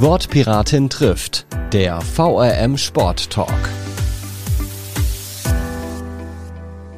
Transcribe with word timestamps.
Wortpiratin 0.00 0.88
trifft, 0.90 1.44
der 1.72 2.00
VRM 2.00 2.78
Sport 2.78 3.30
Talk. 3.30 3.68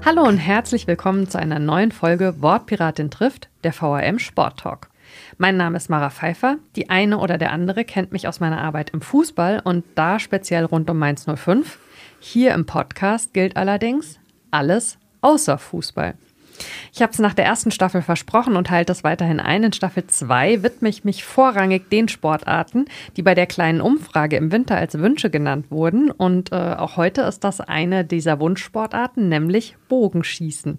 Hallo 0.04 0.24
und 0.24 0.36
herzlich 0.36 0.86
willkommen 0.86 1.26
zu 1.26 1.38
einer 1.38 1.58
neuen 1.58 1.92
Folge 1.92 2.42
Wortpiratin 2.42 3.10
trifft, 3.10 3.48
der 3.64 3.72
VRM 3.72 4.18
Sport 4.18 4.60
Talk. 4.60 4.90
Mein 5.38 5.56
Name 5.56 5.78
ist 5.78 5.88
Mara 5.88 6.10
Pfeiffer. 6.10 6.58
Die 6.76 6.90
eine 6.90 7.16
oder 7.16 7.38
der 7.38 7.52
andere 7.52 7.86
kennt 7.86 8.12
mich 8.12 8.28
aus 8.28 8.38
meiner 8.38 8.60
Arbeit 8.60 8.90
im 8.90 9.00
Fußball 9.00 9.62
und 9.64 9.86
da 9.94 10.18
speziell 10.18 10.66
rund 10.66 10.90
um 10.90 10.98
Mainz 10.98 11.24
05. 11.24 11.78
Hier 12.18 12.52
im 12.52 12.66
Podcast 12.66 13.32
gilt 13.32 13.56
allerdings 13.56 14.18
alles 14.50 14.98
außer 15.22 15.56
Fußball. 15.56 16.18
Ich 16.92 17.02
habe 17.02 17.12
es 17.12 17.18
nach 17.18 17.34
der 17.34 17.44
ersten 17.44 17.70
Staffel 17.70 18.02
versprochen 18.02 18.56
und 18.56 18.70
halte 18.70 18.92
es 18.92 19.04
weiterhin 19.04 19.40
ein. 19.40 19.64
In 19.64 19.72
Staffel 19.72 20.06
2 20.06 20.62
widme 20.62 20.88
ich 20.88 21.04
mich 21.04 21.24
vorrangig 21.24 21.90
den 21.90 22.08
Sportarten, 22.08 22.86
die 23.16 23.22
bei 23.22 23.34
der 23.34 23.46
kleinen 23.46 23.80
Umfrage 23.80 24.36
im 24.36 24.52
Winter 24.52 24.76
als 24.76 24.98
Wünsche 24.98 25.30
genannt 25.30 25.66
wurden. 25.70 26.10
Und 26.10 26.52
äh, 26.52 26.56
auch 26.56 26.96
heute 26.96 27.22
ist 27.22 27.44
das 27.44 27.60
eine 27.60 28.04
dieser 28.04 28.40
Wunschsportarten, 28.40 29.28
nämlich 29.28 29.76
Bogenschießen. 29.88 30.78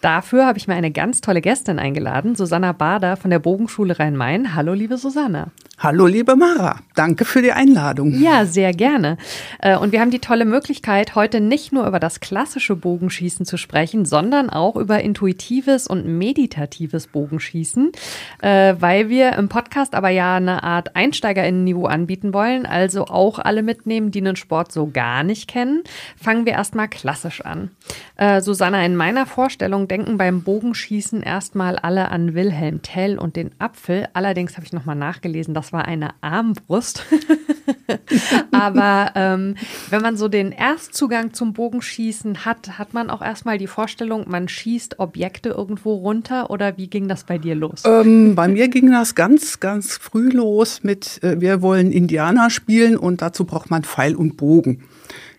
Dafür 0.00 0.46
habe 0.46 0.58
ich 0.58 0.68
mir 0.68 0.74
eine 0.74 0.90
ganz 0.90 1.20
tolle 1.20 1.40
Gästin 1.40 1.78
eingeladen, 1.78 2.34
Susanna 2.34 2.72
Bader 2.72 3.16
von 3.16 3.30
der 3.30 3.38
Bogenschule 3.38 3.98
Rhein-Main. 3.98 4.54
Hallo, 4.54 4.74
liebe 4.74 4.96
Susanna. 4.96 5.48
Hallo, 5.82 6.06
liebe 6.06 6.36
Mara. 6.36 6.80
Danke 6.94 7.24
für 7.24 7.40
die 7.40 7.52
Einladung. 7.52 8.12
Ja, 8.20 8.44
sehr 8.44 8.72
gerne. 8.72 9.16
Äh, 9.60 9.78
und 9.78 9.92
wir 9.92 10.00
haben 10.00 10.10
die 10.10 10.18
tolle 10.18 10.44
Möglichkeit, 10.44 11.14
heute 11.14 11.40
nicht 11.40 11.72
nur 11.72 11.86
über 11.86 11.98
das 11.98 12.20
klassische 12.20 12.76
Bogenschießen 12.76 13.46
zu 13.46 13.56
sprechen, 13.56 14.04
sondern 14.04 14.50
auch 14.50 14.76
über 14.76 15.02
intuitives 15.20 15.86
und 15.86 16.06
meditatives 16.06 17.06
Bogenschießen, 17.06 17.92
äh, 18.40 18.74
weil 18.78 19.10
wir 19.10 19.34
im 19.34 19.50
Podcast 19.50 19.94
aber 19.94 20.08
ja 20.08 20.36
eine 20.36 20.62
Art 20.62 20.96
Einsteigerinnenniveau 20.96 21.84
anbieten 21.84 22.32
wollen, 22.32 22.64
also 22.64 23.04
auch 23.06 23.38
alle 23.38 23.62
mitnehmen, 23.62 24.10
die 24.10 24.20
einen 24.20 24.36
Sport 24.36 24.72
so 24.72 24.86
gar 24.86 25.22
nicht 25.22 25.46
kennen. 25.46 25.82
Fangen 26.16 26.46
wir 26.46 26.54
erstmal 26.54 26.88
klassisch 26.88 27.42
an. 27.42 27.70
Äh, 28.16 28.40
Susanna, 28.40 28.84
in 28.84 28.96
meiner 28.96 29.26
Vorstellung 29.26 29.88
denken 29.88 30.16
beim 30.16 30.42
Bogenschießen 30.42 31.22
erstmal 31.22 31.76
alle 31.76 32.10
an 32.10 32.34
Wilhelm 32.34 32.80
Tell 32.80 33.18
und 33.18 33.36
den 33.36 33.50
Apfel. 33.58 34.08
Allerdings 34.14 34.56
habe 34.56 34.64
ich 34.64 34.72
nochmal 34.72 34.96
nachgelesen, 34.96 35.52
das 35.52 35.72
war 35.72 35.84
eine 35.84 36.14
Armbrust. 36.22 37.04
Aber 38.52 39.12
ähm, 39.14 39.56
wenn 39.90 40.02
man 40.02 40.16
so 40.16 40.28
den 40.28 40.52
Erstzugang 40.52 41.34
zum 41.34 41.52
Bogenschießen 41.52 42.44
hat, 42.44 42.78
hat 42.78 42.94
man 42.94 43.10
auch 43.10 43.22
erstmal 43.22 43.58
die 43.58 43.66
Vorstellung, 43.66 44.24
man 44.28 44.48
schießt 44.48 44.98
Objekte 45.10 45.48
irgendwo 45.48 45.94
runter 45.94 46.50
oder 46.50 46.76
wie 46.76 46.86
ging 46.86 47.08
das 47.08 47.24
bei 47.24 47.36
dir 47.36 47.56
los? 47.56 47.82
Ähm, 47.84 48.36
bei 48.36 48.46
mir 48.46 48.68
ging 48.68 48.92
das 48.92 49.16
ganz, 49.16 49.58
ganz 49.58 49.96
früh 49.96 50.28
los 50.28 50.84
mit, 50.84 51.20
äh, 51.24 51.40
wir 51.40 51.62
wollen 51.62 51.90
Indianer 51.90 52.48
spielen 52.48 52.96
und 52.96 53.22
dazu 53.22 53.44
braucht 53.44 53.70
man 53.70 53.82
Pfeil 53.82 54.14
und 54.14 54.36
Bogen. 54.36 54.84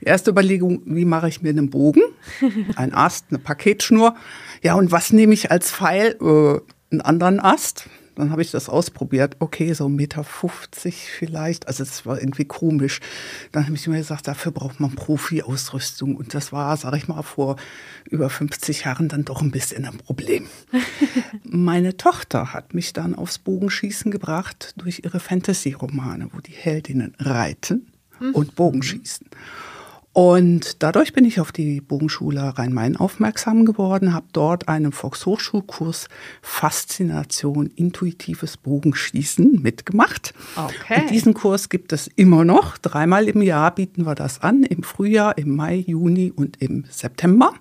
Erste 0.02 0.32
Überlegung, 0.32 0.82
wie 0.86 1.06
mache 1.06 1.30
ich 1.30 1.42
mir 1.42 1.50
einen 1.50 1.70
Bogen? 1.70 2.02
Ein 2.76 2.94
Ast, 2.94 3.28
eine 3.30 3.40
Paketschnur. 3.40 4.16
Ja, 4.62 4.74
und 4.74 4.92
was 4.92 5.14
nehme 5.14 5.34
ich 5.34 5.52
als 5.52 5.72
Pfeil? 5.72 6.18
Äh, 6.20 6.60
einen 6.92 7.02
anderen 7.02 7.40
Ast. 7.40 7.88
Dann 8.16 8.32
habe 8.32 8.42
ich 8.42 8.52
das 8.52 8.70
ausprobiert. 8.70 9.38
Okay, 9.40 9.74
so 9.74 9.86
1,50 9.86 9.90
Meter 9.90 10.24
vielleicht. 10.24 11.68
Also 11.68 11.84
es 11.84 12.06
war 12.06 12.20
irgendwie 12.20 12.46
komisch. 12.46 13.00
Dann 13.52 13.66
habe 13.66 13.76
ich 13.76 13.88
mir 13.88 13.98
gesagt, 13.98 14.28
dafür 14.28 14.52
braucht 14.52 14.80
man 14.80 14.96
Profi-Ausrüstung. 14.96 16.16
Und 16.16 16.34
das 16.34 16.52
war, 16.52 16.76
sage 16.78 16.98
ich 16.98 17.08
mal, 17.08 17.22
vor 17.22 17.56
über 18.10 18.30
50 18.30 18.86
Jahren 18.86 19.08
dann 19.08 19.26
doch 19.26 19.42
ein 19.42 19.52
bisschen 19.52 19.86
ein 19.86 19.98
Problem. 19.98 20.48
Meine 21.44 21.98
Tochter 21.98 22.54
hat 22.54 22.74
mich 22.74 22.94
dann 22.94 23.16
aufs 23.16 23.40
Bogenschießen 23.40 24.12
gebracht 24.12 24.74
durch 24.78 25.02
ihre 25.04 25.20
Fantasy-Romane, 25.20 26.30
wo 26.34 26.40
die 26.40 26.52
Heldinnen 26.52 27.16
reiten 27.20 27.88
und 28.34 28.56
Bogenschießen. 28.56 29.28
Und 30.14 30.84
dadurch 30.84 31.14
bin 31.14 31.24
ich 31.24 31.40
auf 31.40 31.54
die 31.54 31.80
Bogenschule 31.80 32.58
Rhein-Main 32.58 32.98
aufmerksam 32.98 33.64
geworden, 33.64 34.14
habe 34.14 34.26
dort 34.34 34.68
einen 34.68 34.92
Volkshochschulkurs 34.92 36.10
Faszination 36.42 37.68
intuitives 37.68 38.58
Bogenschießen 38.58 39.62
mitgemacht. 39.62 40.34
Okay. 40.58 41.02
Und 41.02 41.12
diesen 41.12 41.34
Kurs 41.34 41.70
gibt 41.70 41.94
es 41.94 42.08
immer 42.08 42.44
noch. 42.44 42.78
Dreimal 42.78 43.30
im 43.30 43.42
Jahr 43.42 43.74
bieten 43.74 44.06
wir 44.06 44.16
das 44.16 44.42
an, 44.42 44.64
im 44.64 44.84
Frühjahr, 44.84 45.38
im 45.38 45.56
Mai, 45.56 45.86
Juni 45.88 46.34
und 46.36 46.62
im 46.62 46.84
September. 46.90 47.54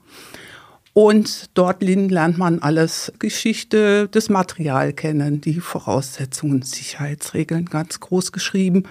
Und 0.92 1.56
dort 1.56 1.84
lernt 1.84 2.36
man 2.36 2.58
alles 2.58 3.12
Geschichte, 3.20 4.08
das 4.08 4.28
Material 4.28 4.92
kennen, 4.92 5.40
die 5.40 5.60
Voraussetzungen, 5.60 6.62
Sicherheitsregeln 6.62 7.66
ganz 7.66 8.00
groß 8.00 8.32
geschrieben. 8.32 8.82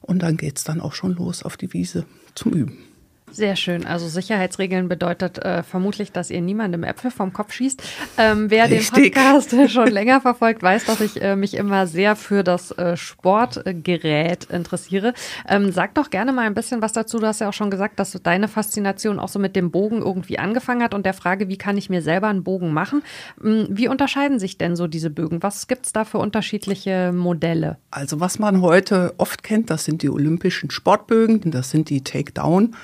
Und 0.00 0.22
dann 0.22 0.38
geht 0.38 0.56
es 0.56 0.64
dann 0.64 0.80
auch 0.80 0.94
schon 0.94 1.14
los 1.14 1.42
auf 1.42 1.58
die 1.58 1.74
Wiese 1.74 2.06
zum 2.34 2.52
Üben. 2.52 2.93
Sehr 3.34 3.56
schön. 3.56 3.84
Also 3.84 4.06
Sicherheitsregeln 4.06 4.88
bedeutet 4.88 5.38
äh, 5.38 5.64
vermutlich, 5.64 6.12
dass 6.12 6.30
ihr 6.30 6.40
niemandem 6.40 6.84
Äpfel 6.84 7.10
vom 7.10 7.32
Kopf 7.32 7.52
schießt. 7.52 7.82
Ähm, 8.16 8.48
wer 8.48 8.70
Richtig. 8.70 8.92
den 8.92 9.12
Podcast 9.12 9.56
schon 9.72 9.88
länger 9.88 10.20
verfolgt, 10.20 10.62
weiß, 10.62 10.84
dass 10.84 11.00
ich 11.00 11.20
äh, 11.20 11.34
mich 11.34 11.54
immer 11.54 11.88
sehr 11.88 12.14
für 12.14 12.44
das 12.44 12.70
äh, 12.70 12.96
Sportgerät 12.96 14.44
interessiere. 14.44 15.14
Ähm, 15.48 15.72
sag 15.72 15.94
doch 15.94 16.10
gerne 16.10 16.32
mal 16.32 16.46
ein 16.46 16.54
bisschen 16.54 16.80
was 16.80 16.92
dazu. 16.92 17.18
Du 17.18 17.26
hast 17.26 17.40
ja 17.40 17.48
auch 17.48 17.52
schon 17.52 17.70
gesagt, 17.70 17.98
dass 17.98 18.12
deine 18.22 18.46
Faszination 18.46 19.18
auch 19.18 19.28
so 19.28 19.40
mit 19.40 19.56
dem 19.56 19.72
Bogen 19.72 20.00
irgendwie 20.00 20.38
angefangen 20.38 20.84
hat 20.84 20.94
und 20.94 21.04
der 21.04 21.14
Frage, 21.14 21.48
wie 21.48 21.58
kann 21.58 21.76
ich 21.76 21.90
mir 21.90 22.02
selber 22.02 22.28
einen 22.28 22.44
Bogen 22.44 22.72
machen? 22.72 23.02
Ähm, 23.44 23.66
wie 23.68 23.88
unterscheiden 23.88 24.38
sich 24.38 24.58
denn 24.58 24.76
so 24.76 24.86
diese 24.86 25.10
Bögen? 25.10 25.42
Was 25.42 25.66
gibt 25.66 25.86
es 25.86 25.92
da 25.92 26.04
für 26.04 26.18
unterschiedliche 26.18 27.10
Modelle? 27.12 27.78
Also 27.90 28.20
was 28.20 28.38
man 28.38 28.60
heute 28.60 29.12
oft 29.18 29.42
kennt, 29.42 29.70
das 29.70 29.84
sind 29.84 30.02
die 30.02 30.10
olympischen 30.10 30.70
Sportbögen, 30.70 31.50
das 31.50 31.70
sind 31.70 31.90
die 31.90 32.04
Takedown 32.04 32.76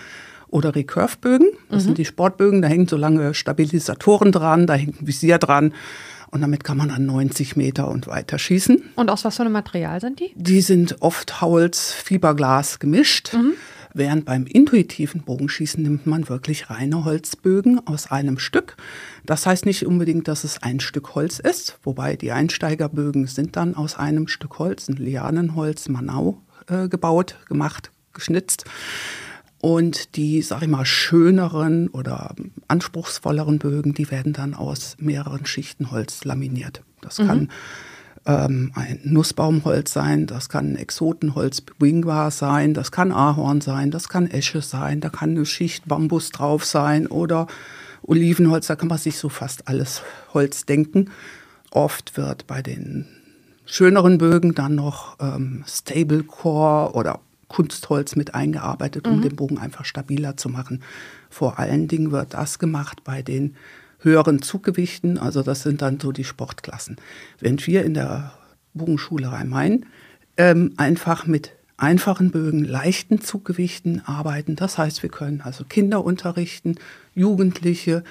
oder 0.50 0.74
Recurve-Bögen. 0.74 1.48
Das 1.68 1.82
mhm. 1.82 1.86
sind 1.86 1.98
die 1.98 2.04
Sportbögen, 2.04 2.62
da 2.62 2.68
hängen 2.68 2.88
so 2.88 2.96
lange 2.96 3.34
Stabilisatoren 3.34 4.32
dran, 4.32 4.66
da 4.66 4.74
hängt 4.74 5.02
ein 5.02 5.06
Visier 5.06 5.38
dran. 5.38 5.72
Und 6.30 6.42
damit 6.42 6.62
kann 6.62 6.76
man 6.76 6.90
dann 6.90 7.06
90 7.06 7.56
Meter 7.56 7.88
und 7.88 8.06
weiter 8.06 8.38
schießen. 8.38 8.82
Und 8.94 9.10
aus 9.10 9.24
was 9.24 9.36
für 9.36 9.42
einem 9.42 9.52
Material 9.52 10.00
sind 10.00 10.20
die? 10.20 10.30
Die 10.36 10.60
sind 10.60 10.96
oft 11.00 11.40
Holz, 11.40 11.92
Fiberglas 11.92 12.78
gemischt. 12.78 13.34
Mhm. 13.34 13.54
Während 13.92 14.24
beim 14.24 14.46
intuitiven 14.46 15.22
Bogenschießen 15.22 15.82
nimmt 15.82 16.06
man 16.06 16.28
wirklich 16.28 16.70
reine 16.70 17.04
Holzbögen 17.04 17.84
aus 17.86 18.10
einem 18.10 18.38
Stück. 18.38 18.76
Das 19.26 19.46
heißt 19.46 19.66
nicht 19.66 19.84
unbedingt, 19.84 20.28
dass 20.28 20.44
es 20.44 20.62
ein 20.62 20.78
Stück 20.78 21.16
Holz 21.16 21.40
ist, 21.40 21.78
wobei 21.82 22.14
die 22.14 22.30
Einsteigerbögen 22.30 23.26
sind 23.26 23.56
dann 23.56 23.74
aus 23.74 23.96
einem 23.98 24.28
Stück 24.28 24.60
Holz, 24.60 24.88
ein 24.88 24.96
Lianenholz, 24.96 25.88
Manau, 25.88 26.40
äh, 26.68 26.88
gebaut, 26.88 27.36
gemacht, 27.48 27.90
geschnitzt. 28.12 28.64
Und 29.60 30.16
die, 30.16 30.40
sag 30.40 30.62
ich 30.62 30.68
mal, 30.68 30.86
schöneren 30.86 31.88
oder 31.88 32.34
anspruchsvolleren 32.68 33.58
Bögen, 33.58 33.92
die 33.92 34.10
werden 34.10 34.32
dann 34.32 34.54
aus 34.54 34.96
mehreren 34.98 35.44
Schichten 35.44 35.90
Holz 35.90 36.24
laminiert. 36.24 36.82
Das 37.02 37.18
mhm. 37.18 37.26
kann 37.26 37.48
ähm, 38.26 38.72
ein 38.74 39.00
Nussbaumholz 39.04 39.92
sein, 39.92 40.26
das 40.26 40.48
kann 40.48 40.72
ein 40.72 40.76
Exotenholz 40.76 41.62
Wingwa 41.78 42.30
sein, 42.30 42.74
das 42.74 42.90
kann 42.90 43.12
Ahorn 43.12 43.60
sein, 43.60 43.90
das 43.90 44.08
kann 44.08 44.30
Esche 44.30 44.62
sein, 44.62 45.00
da 45.00 45.08
kann 45.08 45.30
eine 45.30 45.46
Schicht 45.46 45.86
Bambus 45.88 46.30
drauf 46.30 46.64
sein 46.64 47.06
oder 47.06 47.46
Olivenholz, 48.02 48.66
da 48.66 48.76
kann 48.76 48.88
man 48.88 48.98
sich 48.98 49.18
so 49.18 49.28
fast 49.28 49.68
alles 49.68 50.02
Holz 50.32 50.64
denken. 50.64 51.10
Oft 51.70 52.16
wird 52.16 52.46
bei 52.46 52.62
den 52.62 53.06
schöneren 53.64 54.18
Bögen 54.18 54.54
dann 54.54 54.74
noch 54.74 55.16
ähm, 55.20 55.64
Stablecore 55.66 56.94
oder 56.94 57.20
Kunstholz 57.50 58.16
mit 58.16 58.34
eingearbeitet, 58.34 59.06
um 59.06 59.18
mhm. 59.18 59.22
den 59.22 59.36
Bogen 59.36 59.58
einfach 59.58 59.84
stabiler 59.84 60.36
zu 60.36 60.48
machen. 60.48 60.82
Vor 61.28 61.58
allen 61.58 61.88
Dingen 61.88 62.12
wird 62.12 62.32
das 62.32 62.58
gemacht 62.58 63.04
bei 63.04 63.20
den 63.20 63.56
höheren 63.98 64.40
Zuggewichten, 64.40 65.18
also 65.18 65.42
das 65.42 65.62
sind 65.62 65.82
dann 65.82 66.00
so 66.00 66.12
die 66.12 66.24
Sportklassen. 66.24 66.96
Während 67.38 67.66
wir 67.66 67.84
in 67.84 67.92
der 67.92 68.32
Bogenschule 68.72 69.30
Rhein-Main 69.30 69.84
ähm, 70.38 70.72
einfach 70.76 71.26
mit 71.26 71.52
einfachen 71.76 72.30
Bögen, 72.30 72.64
leichten 72.64 73.20
Zuggewichten 73.20 74.02
arbeiten. 74.06 74.54
Das 74.54 74.78
heißt, 74.78 75.02
wir 75.02 75.10
können 75.10 75.40
also 75.40 75.64
Kinder 75.64 76.04
unterrichten, 76.04 76.76
Jugendliche, 77.14 78.04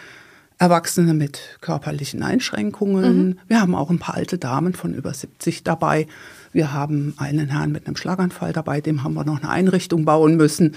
Erwachsene 0.60 1.14
mit 1.14 1.58
körperlichen 1.62 2.22
Einschränkungen. 2.22 3.28
Mhm. 3.28 3.40
Wir 3.48 3.62
haben 3.62 3.76
auch 3.76 3.90
ein 3.90 3.98
paar 3.98 4.16
alte 4.16 4.38
Damen 4.38 4.74
von 4.74 4.94
über 4.94 5.14
70 5.14 5.64
dabei. 5.64 6.06
Wir 6.52 6.74
haben 6.74 7.14
einen 7.18 7.50
Herrn 7.50 7.72
mit 7.72 7.88
einem 7.88 7.96
Schlaganfall 7.96 8.52
dabei, 8.52 8.82
dem 8.82 9.04
haben 9.04 9.14
wir 9.14 9.24
noch 9.24 9.42
eine 9.42 9.50
Einrichtung 9.50 10.04
bauen 10.04 10.36
müssen. 10.36 10.76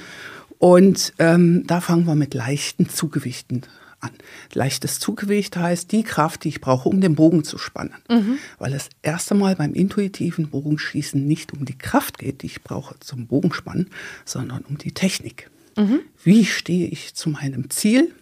Und 0.58 1.12
ähm, 1.18 1.66
da 1.66 1.80
fangen 1.80 2.06
wir 2.06 2.14
mit 2.14 2.32
leichten 2.32 2.88
Zuggewichten 2.88 3.62
an. 3.98 4.10
Leichtes 4.52 5.00
Zuggewicht 5.00 5.56
heißt 5.56 5.90
die 5.90 6.04
Kraft, 6.04 6.44
die 6.44 6.50
ich 6.50 6.60
brauche, 6.60 6.88
um 6.88 7.00
den 7.00 7.16
Bogen 7.16 7.42
zu 7.42 7.58
spannen. 7.58 7.94
Mhm. 8.08 8.38
Weil 8.58 8.74
es 8.74 8.88
erst 9.02 9.32
einmal 9.32 9.56
beim 9.56 9.74
intuitiven 9.74 10.48
Bogenschießen 10.50 11.26
nicht 11.26 11.52
um 11.52 11.64
die 11.64 11.76
Kraft 11.76 12.18
geht, 12.18 12.42
die 12.42 12.46
ich 12.46 12.62
brauche 12.62 12.94
zum 13.00 13.26
Bogenspannen, 13.26 13.90
sondern 14.24 14.62
um 14.62 14.78
die 14.78 14.92
Technik. 14.92 15.50
Mhm. 15.76 16.00
Wie 16.22 16.44
stehe 16.44 16.86
ich 16.86 17.14
zu 17.14 17.30
meinem 17.30 17.70
Ziel? 17.70 18.12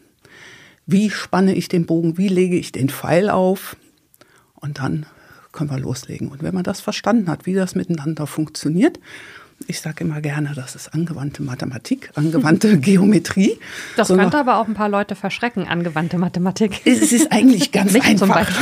Wie 0.90 1.10
spanne 1.10 1.54
ich 1.54 1.68
den 1.68 1.86
Bogen? 1.86 2.18
Wie 2.18 2.28
lege 2.28 2.56
ich 2.56 2.72
den 2.72 2.88
Pfeil 2.88 3.30
auf? 3.30 3.76
Und 4.54 4.78
dann 4.78 5.06
können 5.52 5.70
wir 5.70 5.78
loslegen. 5.78 6.28
Und 6.28 6.42
wenn 6.42 6.54
man 6.54 6.64
das 6.64 6.80
verstanden 6.80 7.28
hat, 7.30 7.46
wie 7.46 7.54
das 7.54 7.74
miteinander 7.74 8.26
funktioniert, 8.26 8.98
ich 9.66 9.80
sage 9.80 10.04
immer 10.04 10.20
gerne, 10.20 10.52
das 10.54 10.74
ist 10.74 10.94
angewandte 10.94 11.42
Mathematik, 11.42 12.10
angewandte 12.14 12.78
Geometrie. 12.80 13.58
Das 13.96 14.08
so 14.08 14.16
könnte 14.16 14.38
aber 14.38 14.56
auch 14.58 14.66
ein 14.66 14.74
paar 14.74 14.88
Leute 14.88 15.14
verschrecken, 15.14 15.66
angewandte 15.68 16.18
Mathematik. 16.18 16.80
Es 16.86 17.12
ist 17.12 17.30
eigentlich 17.30 17.70
ganz 17.76 17.92
zum 17.92 18.00
einfach. 18.02 18.48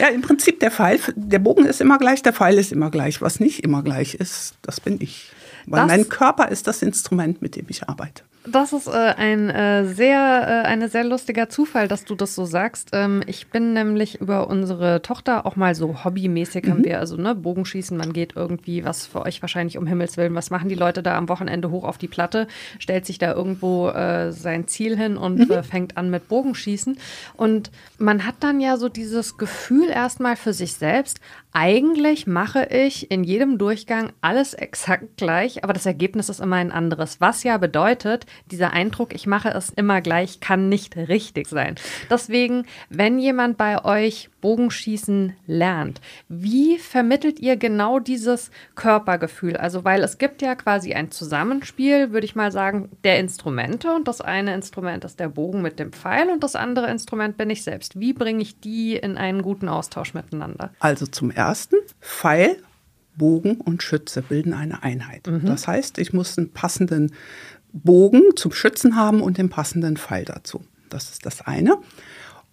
ja, 0.00 0.08
im 0.08 0.22
Prinzip 0.22 0.60
der 0.60 0.70
Pfeil, 0.70 0.98
der 1.14 1.38
Bogen 1.40 1.66
ist 1.66 1.80
immer 1.80 1.98
gleich, 1.98 2.22
der 2.22 2.32
Pfeil 2.32 2.58
ist 2.58 2.72
immer 2.72 2.90
gleich. 2.90 3.20
Was 3.20 3.38
nicht 3.40 3.60
immer 3.62 3.82
gleich 3.82 4.14
ist, 4.14 4.54
das 4.62 4.80
bin 4.80 5.00
ich. 5.00 5.30
Weil 5.66 5.80
Das- 5.82 5.88
mein 5.88 6.08
Körper 6.08 6.48
ist 6.48 6.66
das 6.66 6.82
Instrument, 6.82 7.42
mit 7.42 7.56
dem 7.56 7.66
ich 7.68 7.88
arbeite. 7.88 8.22
Das 8.46 8.74
ist 8.74 8.88
äh, 8.88 8.90
ein 8.90 9.48
äh, 9.48 9.86
sehr, 9.86 10.18
äh, 10.64 10.66
eine 10.66 10.90
sehr 10.90 11.04
lustiger 11.04 11.48
Zufall, 11.48 11.88
dass 11.88 12.04
du 12.04 12.14
das 12.14 12.34
so 12.34 12.44
sagst. 12.44 12.90
Ähm, 12.92 13.22
ich 13.26 13.48
bin 13.48 13.72
nämlich 13.72 14.20
über 14.20 14.48
unsere 14.48 15.00
Tochter 15.00 15.46
auch 15.46 15.56
mal 15.56 15.74
so 15.74 16.04
hobbymäßig 16.04 16.68
haben 16.68 16.84
wir, 16.84 16.98
also 16.98 17.16
ne, 17.16 17.34
Bogenschießen, 17.34 17.96
man 17.96 18.12
geht 18.12 18.36
irgendwie, 18.36 18.84
was 18.84 19.06
für 19.06 19.22
euch 19.22 19.40
wahrscheinlich 19.40 19.78
um 19.78 19.86
Himmels 19.86 20.18
Willen, 20.18 20.34
was 20.34 20.50
machen 20.50 20.68
die 20.68 20.74
Leute 20.74 21.02
da 21.02 21.16
am 21.16 21.30
Wochenende 21.30 21.70
hoch 21.70 21.84
auf 21.84 21.96
die 21.96 22.06
Platte, 22.06 22.46
stellt 22.78 23.06
sich 23.06 23.16
da 23.16 23.32
irgendwo 23.32 23.88
äh, 23.88 24.30
sein 24.30 24.68
Ziel 24.68 24.94
hin 24.94 25.16
und 25.16 25.50
äh, 25.50 25.62
fängt 25.62 25.96
an 25.96 26.10
mit 26.10 26.28
Bogenschießen. 26.28 26.98
Und 27.38 27.70
man 27.96 28.26
hat 28.26 28.36
dann 28.40 28.60
ja 28.60 28.76
so 28.76 28.90
dieses 28.90 29.38
Gefühl 29.38 29.88
erstmal 29.88 30.36
für 30.36 30.52
sich 30.52 30.74
selbst, 30.74 31.18
eigentlich 31.56 32.26
mache 32.26 32.66
ich 32.66 33.12
in 33.12 33.22
jedem 33.22 33.58
Durchgang 33.58 34.12
alles 34.20 34.54
exakt 34.54 35.16
gleich, 35.16 35.62
aber 35.62 35.72
das 35.72 35.86
Ergebnis 35.86 36.28
ist 36.28 36.40
immer 36.40 36.56
ein 36.56 36.72
anderes. 36.72 37.20
Was 37.20 37.44
ja 37.44 37.58
bedeutet, 37.58 38.26
dieser 38.50 38.72
Eindruck, 38.72 39.14
ich 39.14 39.26
mache 39.26 39.50
es 39.50 39.70
immer 39.70 40.00
gleich, 40.00 40.40
kann 40.40 40.68
nicht 40.68 40.96
richtig 40.96 41.48
sein. 41.48 41.76
Deswegen, 42.10 42.66
wenn 42.88 43.18
jemand 43.18 43.56
bei 43.56 43.84
euch 43.84 44.30
Bogenschießen 44.40 45.34
lernt, 45.46 46.00
wie 46.28 46.78
vermittelt 46.78 47.40
ihr 47.40 47.56
genau 47.56 47.98
dieses 47.98 48.50
Körpergefühl? 48.74 49.56
Also, 49.56 49.84
weil 49.84 50.02
es 50.02 50.18
gibt 50.18 50.42
ja 50.42 50.54
quasi 50.54 50.92
ein 50.92 51.10
Zusammenspiel, 51.10 52.12
würde 52.12 52.26
ich 52.26 52.34
mal 52.34 52.52
sagen, 52.52 52.90
der 53.04 53.18
Instrumente 53.18 53.92
und 53.94 54.06
das 54.06 54.20
eine 54.20 54.54
Instrument 54.54 55.04
ist 55.04 55.18
der 55.18 55.28
Bogen 55.28 55.62
mit 55.62 55.78
dem 55.78 55.92
Pfeil 55.92 56.28
und 56.30 56.42
das 56.42 56.56
andere 56.56 56.90
Instrument 56.90 57.36
bin 57.36 57.48
ich 57.50 57.62
selbst. 57.62 57.98
Wie 57.98 58.12
bringe 58.12 58.42
ich 58.42 58.60
die 58.60 58.96
in 58.96 59.16
einen 59.16 59.42
guten 59.42 59.68
Austausch 59.68 60.12
miteinander? 60.12 60.74
Also 60.78 61.06
zum 61.06 61.30
ersten, 61.30 61.76
Pfeil, 62.00 62.56
Bogen 63.16 63.60
und 63.60 63.82
Schütze 63.82 64.22
bilden 64.22 64.52
eine 64.52 64.82
Einheit. 64.82 65.28
Das 65.44 65.68
heißt, 65.68 65.98
ich 65.98 66.12
muss 66.12 66.36
einen 66.36 66.52
passenden 66.52 67.12
Bogen 67.74 68.22
zum 68.36 68.52
Schützen 68.52 68.96
haben 68.96 69.20
und 69.20 69.36
den 69.36 69.50
passenden 69.50 69.96
Pfeil 69.96 70.24
dazu. 70.24 70.64
Das 70.88 71.10
ist 71.10 71.26
das 71.26 71.42
eine. 71.42 71.76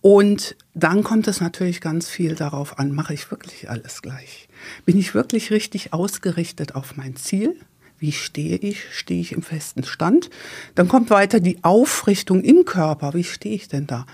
Und 0.02 0.56
dann 0.74 1.04
kommt 1.04 1.28
es 1.28 1.42
natürlich 1.42 1.80
ganz 1.80 2.10
viel 2.10 2.34
darauf 2.34 2.80
an, 2.80 2.92
mache 2.92 3.14
ich 3.14 3.30
wirklich 3.30 3.70
alles 3.70 4.02
gleich? 4.02 4.50
Bin 4.84 4.98
ich 4.98 5.14
wirklich 5.14 5.52
richtig 5.52 5.94
ausgerichtet 5.94 6.74
auf 6.74 6.98
mein 6.98 7.16
Ziel? 7.16 7.56
Wie 8.00 8.12
stehe 8.12 8.58
ich? 8.58 8.84
Stehe 8.92 9.22
ich 9.22 9.32
im 9.32 9.44
festen 9.44 9.84
Stand? 9.84 10.32
Dann 10.74 10.88
kommt 10.88 11.12
weiter 11.12 11.40
die 11.40 11.64
Aufrichtung 11.64 12.42
im 12.42 12.66
Körper. 12.66 13.14
Wie 13.14 13.24
stehe 13.24 13.54
ich 13.54 13.68
denn 13.68 13.86
da? 13.86 14.08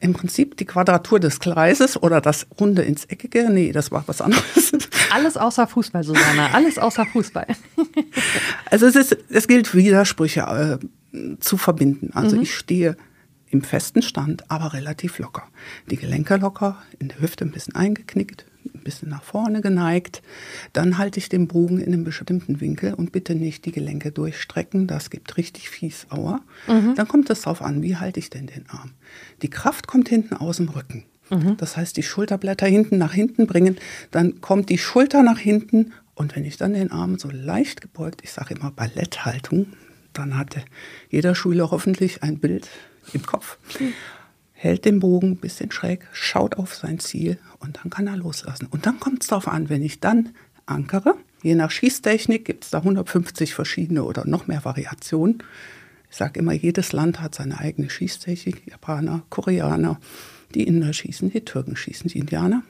Im 0.00 0.12
Prinzip 0.12 0.56
die 0.56 0.66
Quadratur 0.66 1.20
des 1.20 1.40
Kreises 1.40 2.00
oder 2.02 2.20
das 2.20 2.46
Runde 2.60 2.82
ins 2.82 3.06
Eckige. 3.06 3.48
Nee, 3.50 3.72
das 3.72 3.90
war 3.90 4.04
was 4.06 4.20
anderes. 4.20 4.72
Alles 5.10 5.36
außer 5.36 5.66
Fußball, 5.66 6.02
Susanna. 6.04 6.50
Alles 6.52 6.78
außer 6.78 7.06
Fußball. 7.06 7.46
Also 8.70 8.86
es, 8.86 8.96
ist, 8.96 9.16
es 9.30 9.46
gilt, 9.46 9.74
Widersprüche 9.74 10.80
äh, 11.12 11.36
zu 11.38 11.56
verbinden. 11.56 12.10
Also 12.12 12.38
ich 12.38 12.54
stehe 12.54 12.96
im 13.48 13.62
festen 13.62 14.02
Stand, 14.02 14.50
aber 14.50 14.72
relativ 14.72 15.18
locker. 15.18 15.44
Die 15.90 15.96
Gelenke 15.96 16.36
locker, 16.36 16.82
in 16.98 17.08
der 17.08 17.20
Hüfte 17.20 17.44
ein 17.44 17.52
bisschen 17.52 17.74
eingeknickt, 17.74 18.44
ein 18.74 18.75
bisschen 18.86 19.10
nach 19.10 19.22
vorne 19.22 19.60
geneigt. 19.60 20.22
Dann 20.72 20.96
halte 20.96 21.18
ich 21.18 21.28
den 21.28 21.46
Bogen 21.48 21.78
in 21.78 21.92
einem 21.92 22.04
bestimmten 22.04 22.60
Winkel 22.60 22.94
und 22.94 23.12
bitte 23.12 23.34
nicht 23.34 23.66
die 23.66 23.72
Gelenke 23.72 24.10
durchstrecken. 24.12 24.86
Das 24.86 25.10
gibt 25.10 25.36
richtig 25.36 25.68
fies 25.68 26.06
Aua. 26.10 26.40
Dann 26.94 27.08
kommt 27.08 27.28
es 27.30 27.42
darauf 27.42 27.60
an, 27.60 27.82
wie 27.82 27.96
halte 27.96 28.20
ich 28.20 28.30
denn 28.30 28.46
den 28.46 28.64
Arm. 28.68 28.92
Die 29.42 29.50
Kraft 29.50 29.86
kommt 29.86 30.08
hinten 30.08 30.34
aus 30.34 30.56
dem 30.56 30.68
Rücken. 30.68 31.04
Das 31.56 31.76
heißt, 31.76 31.96
die 31.96 32.04
Schulterblätter 32.04 32.66
hinten 32.66 32.98
nach 32.98 33.12
hinten 33.12 33.46
bringen, 33.48 33.78
dann 34.12 34.40
kommt 34.40 34.68
die 34.70 34.78
Schulter 34.78 35.24
nach 35.24 35.38
hinten 35.40 35.92
und 36.14 36.36
wenn 36.36 36.44
ich 36.44 36.56
dann 36.56 36.72
den 36.72 36.92
Arm 36.92 37.18
so 37.18 37.28
leicht 37.30 37.80
gebeugt, 37.80 38.20
ich 38.22 38.32
sage 38.32 38.54
immer 38.54 38.70
Balletthaltung, 38.70 39.66
dann 40.12 40.38
hatte 40.38 40.62
jeder 41.10 41.34
Schüler 41.34 41.72
hoffentlich 41.72 42.22
ein 42.22 42.38
Bild 42.38 42.68
im 43.12 43.26
Kopf, 43.26 43.58
hält 44.56 44.86
den 44.86 45.00
Bogen 45.00 45.32
ein 45.32 45.36
bisschen 45.36 45.70
schräg, 45.70 46.06
schaut 46.12 46.56
auf 46.56 46.74
sein 46.74 46.98
Ziel 46.98 47.38
und 47.60 47.76
dann 47.76 47.90
kann 47.90 48.06
er 48.06 48.16
loslassen. 48.16 48.66
Und 48.70 48.86
dann 48.86 48.98
kommt 48.98 49.22
es 49.22 49.28
darauf 49.28 49.48
an, 49.48 49.68
wenn 49.68 49.82
ich 49.82 50.00
dann 50.00 50.30
ankere, 50.64 51.14
je 51.42 51.54
nach 51.54 51.70
Schießtechnik 51.70 52.44
gibt 52.44 52.64
es 52.64 52.70
da 52.70 52.78
150 52.78 53.54
verschiedene 53.54 54.02
oder 54.02 54.26
noch 54.26 54.46
mehr 54.46 54.64
Variationen. 54.64 55.42
Ich 56.10 56.16
sage 56.16 56.40
immer, 56.40 56.52
jedes 56.52 56.92
Land 56.92 57.20
hat 57.20 57.34
seine 57.34 57.58
eigene 57.58 57.90
Schießtechnik. 57.90 58.66
Japaner, 58.66 59.22
Koreaner, 59.28 60.00
die 60.54 60.64
Inder 60.64 60.92
schießen, 60.92 61.30
die 61.30 61.44
Türken 61.44 61.76
schießen, 61.76 62.08
die 62.08 62.18
Indianer. 62.18 62.62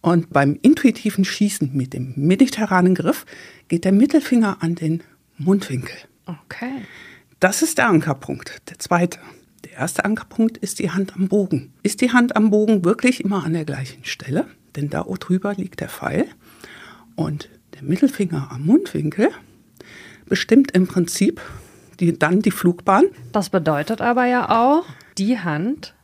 Und 0.00 0.30
beim 0.30 0.58
intuitiven 0.60 1.24
Schießen 1.24 1.74
mit 1.74 1.94
dem 1.94 2.12
mediterranen 2.16 2.94
Griff 2.94 3.24
geht 3.68 3.84
der 3.84 3.92
Mittelfinger 3.92 4.62
an 4.62 4.74
den 4.74 5.02
Mundwinkel. 5.38 5.96
Okay. 6.26 6.82
Das 7.38 7.62
ist 7.62 7.78
der 7.78 7.88
Ankerpunkt. 7.88 8.62
Der 8.68 8.78
zweite. 8.78 9.18
Der 9.74 9.80
erste 9.80 10.04
Ankerpunkt 10.04 10.56
ist 10.56 10.78
die 10.78 10.92
Hand 10.92 11.16
am 11.16 11.26
Bogen. 11.26 11.72
Ist 11.82 12.00
die 12.00 12.12
Hand 12.12 12.36
am 12.36 12.50
Bogen 12.50 12.84
wirklich 12.84 13.24
immer 13.24 13.44
an 13.44 13.54
der 13.54 13.64
gleichen 13.64 14.04
Stelle? 14.04 14.46
Denn 14.76 14.88
da 14.88 15.02
drüber 15.02 15.52
liegt 15.54 15.80
der 15.80 15.88
Pfeil. 15.88 16.26
Und 17.16 17.48
der 17.74 17.82
Mittelfinger 17.82 18.52
am 18.52 18.66
Mundwinkel 18.66 19.30
bestimmt 20.26 20.70
im 20.70 20.86
Prinzip 20.86 21.40
die, 21.98 22.16
dann 22.16 22.40
die 22.40 22.52
Flugbahn. 22.52 23.06
Das 23.32 23.50
bedeutet 23.50 24.00
aber 24.00 24.26
ja 24.26 24.48
auch, 24.48 24.84
die 25.18 25.40
Hand, 25.40 25.94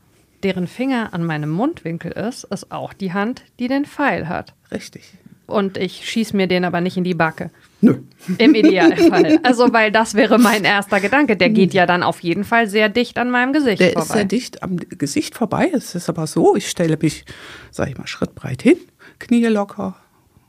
deren 0.42 0.66
Finger 0.66 1.14
an 1.14 1.24
meinem 1.24 1.50
Mundwinkel 1.50 2.10
ist, 2.10 2.42
ist 2.42 2.72
auch 2.72 2.92
die 2.92 3.12
Hand, 3.12 3.44
die 3.60 3.68
den 3.68 3.84
Pfeil 3.84 4.28
hat. 4.28 4.52
Richtig. 4.72 5.14
Und 5.46 5.76
ich 5.76 6.10
schieße 6.10 6.36
mir 6.36 6.48
den 6.48 6.64
aber 6.64 6.80
nicht 6.80 6.96
in 6.96 7.04
die 7.04 7.14
Backe. 7.14 7.52
Nö. 7.80 7.98
Im 8.38 8.54
Idealfall. 8.54 9.38
Also, 9.42 9.72
weil 9.72 9.90
das 9.90 10.14
wäre 10.14 10.38
mein 10.38 10.64
erster 10.64 11.00
Gedanke. 11.00 11.36
Der 11.36 11.48
geht 11.50 11.72
ja 11.72 11.86
dann 11.86 12.02
auf 12.02 12.20
jeden 12.20 12.44
Fall 12.44 12.68
sehr 12.68 12.88
dicht 12.88 13.16
an 13.18 13.30
meinem 13.30 13.52
Gesicht 13.52 13.80
Der 13.80 13.88
ist 13.88 13.94
vorbei. 13.94 14.14
sehr 14.14 14.24
dicht 14.26 14.62
am 14.62 14.76
Gesicht 14.76 15.34
vorbei. 15.34 15.70
Es 15.72 15.94
ist 15.94 16.08
aber 16.08 16.26
so, 16.26 16.56
ich 16.56 16.68
stelle 16.68 16.98
mich, 17.00 17.24
sag 17.70 17.88
ich 17.88 17.96
mal, 17.96 18.06
schrittbreit 18.06 18.62
hin, 18.62 18.76
Knie 19.18 19.46
locker, 19.46 19.96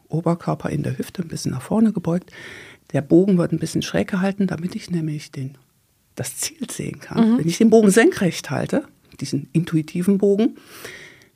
Oberkörper 0.09 0.69
in 0.69 0.83
der 0.83 0.97
Hüfte, 0.97 1.21
ein 1.21 1.29
bisschen 1.29 1.51
nach 1.51 1.61
vorne 1.61 1.93
gebeugt. 1.93 2.31
Der 2.91 3.01
Bogen 3.01 3.37
wird 3.37 3.53
ein 3.53 3.59
bisschen 3.59 3.81
schräg 3.81 4.09
gehalten, 4.09 4.47
damit 4.47 4.75
ich 4.75 4.89
nämlich 4.91 5.31
den, 5.31 5.57
das 6.15 6.37
Ziel 6.37 6.69
sehen 6.69 6.99
kann. 6.99 7.37
Wenn 7.37 7.47
ich 7.47 7.57
den 7.57 7.69
Bogen 7.69 7.89
senkrecht 7.89 8.49
halte, 8.49 8.83
diesen 9.21 9.47
intuitiven 9.53 10.17
Bogen, 10.17 10.57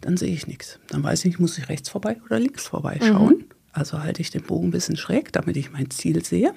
dann 0.02 0.18
sehe 0.18 0.34
ich 0.34 0.48
nichts. 0.48 0.80
Dann 0.90 1.02
weiß 1.04 1.24
ich, 1.26 1.40
muss 1.40 1.58
ich 1.58 1.70
rechts 1.70 1.88
vorbei 1.88 2.18
oder 2.26 2.40
links 2.40 2.68
vorbei 2.68 3.00
schauen. 3.02 3.46
Also 3.76 4.02
halte 4.02 4.22
ich 4.22 4.32
den 4.32 4.42
Bogen 4.42 4.70
ein 4.70 4.72
bisschen 4.72 4.96
schräg, 4.96 5.34
damit 5.34 5.58
ich 5.58 5.72
mein 5.72 5.90
Ziel 5.92 6.24
sehe. 6.24 6.54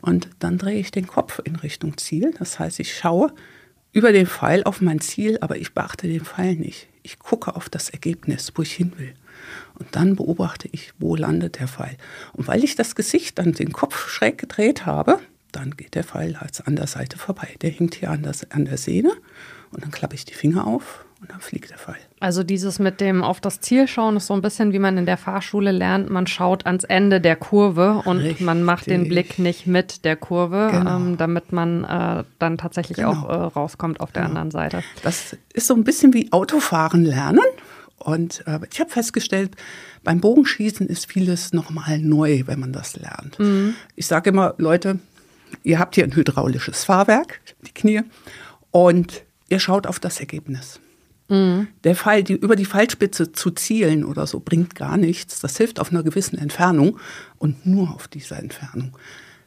Und 0.00 0.30
dann 0.38 0.56
drehe 0.56 0.78
ich 0.78 0.90
den 0.90 1.06
Kopf 1.06 1.40
in 1.44 1.56
Richtung 1.56 1.98
Ziel. 1.98 2.34
Das 2.38 2.58
heißt, 2.58 2.80
ich 2.80 2.96
schaue 2.96 3.32
über 3.92 4.12
den 4.12 4.26
Pfeil 4.26 4.64
auf 4.64 4.80
mein 4.80 5.00
Ziel, 5.00 5.38
aber 5.42 5.58
ich 5.58 5.74
beachte 5.74 6.08
den 6.08 6.24
Pfeil 6.24 6.56
nicht. 6.56 6.88
Ich 7.02 7.18
gucke 7.18 7.54
auf 7.54 7.68
das 7.68 7.90
Ergebnis, 7.90 8.52
wo 8.54 8.62
ich 8.62 8.72
hin 8.72 8.92
will. 8.96 9.12
Und 9.78 9.94
dann 9.94 10.16
beobachte 10.16 10.68
ich, 10.72 10.92
wo 10.98 11.16
landet 11.16 11.58
der 11.58 11.68
Pfeil. 11.68 11.96
Und 12.32 12.48
weil 12.48 12.64
ich 12.64 12.74
das 12.74 12.94
Gesicht 12.94 13.38
dann 13.38 13.52
den 13.52 13.72
Kopf 13.72 14.08
schräg 14.08 14.38
gedreht 14.38 14.86
habe, 14.86 15.18
dann 15.52 15.76
geht 15.76 15.94
der 15.94 16.04
Pfeil 16.04 16.38
an 16.64 16.76
der 16.76 16.86
Seite 16.86 17.18
vorbei. 17.18 17.54
Der 17.60 17.70
hängt 17.70 17.94
hier 17.94 18.10
an, 18.10 18.22
das, 18.22 18.50
an 18.50 18.64
der 18.64 18.78
Sehne 18.78 19.12
und 19.70 19.82
dann 19.82 19.90
klappe 19.90 20.14
ich 20.14 20.24
die 20.24 20.34
Finger 20.34 20.66
auf 20.66 21.05
und 21.20 21.30
dann 21.30 21.40
fliegt 21.40 21.70
der 21.70 21.78
Pfeil. 21.78 21.96
Also 22.20 22.42
dieses 22.42 22.78
mit 22.78 23.00
dem 23.00 23.22
auf 23.22 23.40
das 23.40 23.60
Ziel 23.60 23.88
schauen 23.88 24.16
ist 24.16 24.26
so 24.26 24.34
ein 24.34 24.42
bisschen 24.42 24.72
wie 24.72 24.78
man 24.78 24.98
in 24.98 25.06
der 25.06 25.16
Fahrschule 25.16 25.70
lernt. 25.72 26.10
Man 26.10 26.26
schaut 26.26 26.66
ans 26.66 26.84
Ende 26.84 27.20
der 27.20 27.36
Kurve 27.36 28.02
und 28.04 28.40
man 28.40 28.62
macht 28.62 28.86
den 28.86 29.02
Richtig. 29.02 29.08
Blick 29.12 29.38
nicht 29.38 29.66
mit 29.66 30.04
der 30.04 30.16
Kurve, 30.16 30.68
Genau. 30.70 30.96
ähm, 30.96 31.16
damit 31.16 31.52
man 31.52 31.84
äh, 31.84 32.24
dann 32.38 32.58
tatsächlich 32.58 32.98
Genau. 32.98 33.10
auch 33.12 33.28
äh, 33.28 33.34
rauskommt 33.58 34.00
auf 34.00 34.12
der 34.12 34.24
anderen 34.24 34.50
Seite. 34.50 34.82
Das 35.02 35.36
ist 35.52 35.66
so 35.66 35.74
ein 35.74 35.84
bisschen 35.84 36.12
wie 36.14 36.32
Autofahren 36.32 37.04
lernen. 37.04 37.40
Und 37.98 38.44
äh, 38.46 38.60
ich 38.70 38.78
habe 38.78 38.90
festgestellt, 38.90 39.56
beim 40.04 40.20
Bogenschießen 40.20 40.86
ist 40.86 41.10
vieles 41.10 41.52
nochmal 41.52 41.98
neu, 41.98 42.42
wenn 42.46 42.60
man 42.60 42.72
das 42.72 42.94
lernt. 42.96 43.38
Ich 43.96 44.06
sage 44.06 44.30
immer, 44.30 44.54
Leute, 44.58 45.00
ihr 45.64 45.78
habt 45.78 45.94
hier 45.96 46.04
ein 46.04 46.14
hydraulisches 46.14 46.84
Fahrwerk, 46.84 47.40
die 47.66 47.72
Knie, 47.72 48.02
und 48.70 49.22
ihr 49.48 49.58
schaut 49.58 49.86
auf 49.86 49.98
das 49.98 50.20
Ergebnis. 50.20 50.78
Der 51.28 51.96
Pfeil, 51.96 52.22
die, 52.22 52.34
über 52.34 52.56
die 52.56 52.66
Pfeilspitze 52.66 53.32
zu 53.32 53.50
zielen 53.50 54.04
oder 54.04 54.26
so, 54.26 54.40
bringt 54.40 54.74
gar 54.74 54.96
nichts. 54.96 55.40
Das 55.40 55.56
hilft 55.56 55.80
auf 55.80 55.90
einer 55.90 56.02
gewissen 56.02 56.38
Entfernung 56.38 56.98
und 57.38 57.66
nur 57.66 57.94
auf 57.94 58.08
dieser 58.08 58.38
Entfernung. 58.38 58.96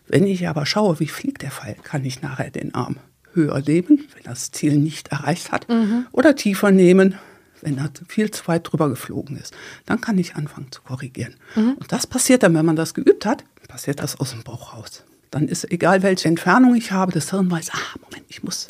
Wenn 0.08 0.26
ich 0.26 0.48
aber 0.48 0.66
schaue, 0.66 1.00
wie 1.00 1.08
fliegt 1.08 1.42
der 1.42 1.52
Pfeil, 1.52 1.76
kann 1.84 2.04
ich 2.04 2.22
nachher 2.22 2.50
den 2.50 2.74
Arm 2.74 2.98
höher 3.34 3.62
nehmen, 3.62 4.08
wenn 4.16 4.24
das 4.24 4.52
Ziel 4.52 4.76
nicht 4.76 5.10
erreicht 5.10 5.52
hat, 5.52 5.68
oder 6.12 6.36
tiefer 6.36 6.72
nehmen, 6.72 7.16
wenn 7.62 7.78
er 7.78 7.92
viel 8.08 8.32
zu 8.32 8.48
weit 8.48 8.72
drüber 8.72 8.90
geflogen 8.90 9.38
ist, 9.38 9.54
dann 9.86 10.02
kann 10.02 10.18
ich 10.18 10.36
anfangen 10.36 10.72
zu 10.72 10.82
korrigieren. 10.82 11.36
Mhm. 11.56 11.74
Und 11.74 11.92
das 11.92 12.08
passiert 12.08 12.44
dann, 12.44 12.56
wenn 12.56 12.66
man 12.66 12.76
das 12.76 12.94
geübt 12.94 13.26
hat, 13.26 13.44
passiert 13.68 14.00
das 14.02 14.20
aus 14.20 14.32
dem 14.32 14.44
Bauch 14.44 14.74
raus. 14.74 15.04
Dann 15.32 15.48
ist 15.48 15.72
egal, 15.72 16.02
welche 16.02 16.28
Entfernung 16.28 16.76
ich 16.76 16.92
habe, 16.92 17.12
das 17.12 17.30
Hirn 17.30 17.52
weiß, 17.52 17.70
ah, 17.72 18.00
Moment, 18.02 18.26
ich 18.30 18.44
muss 18.44 18.68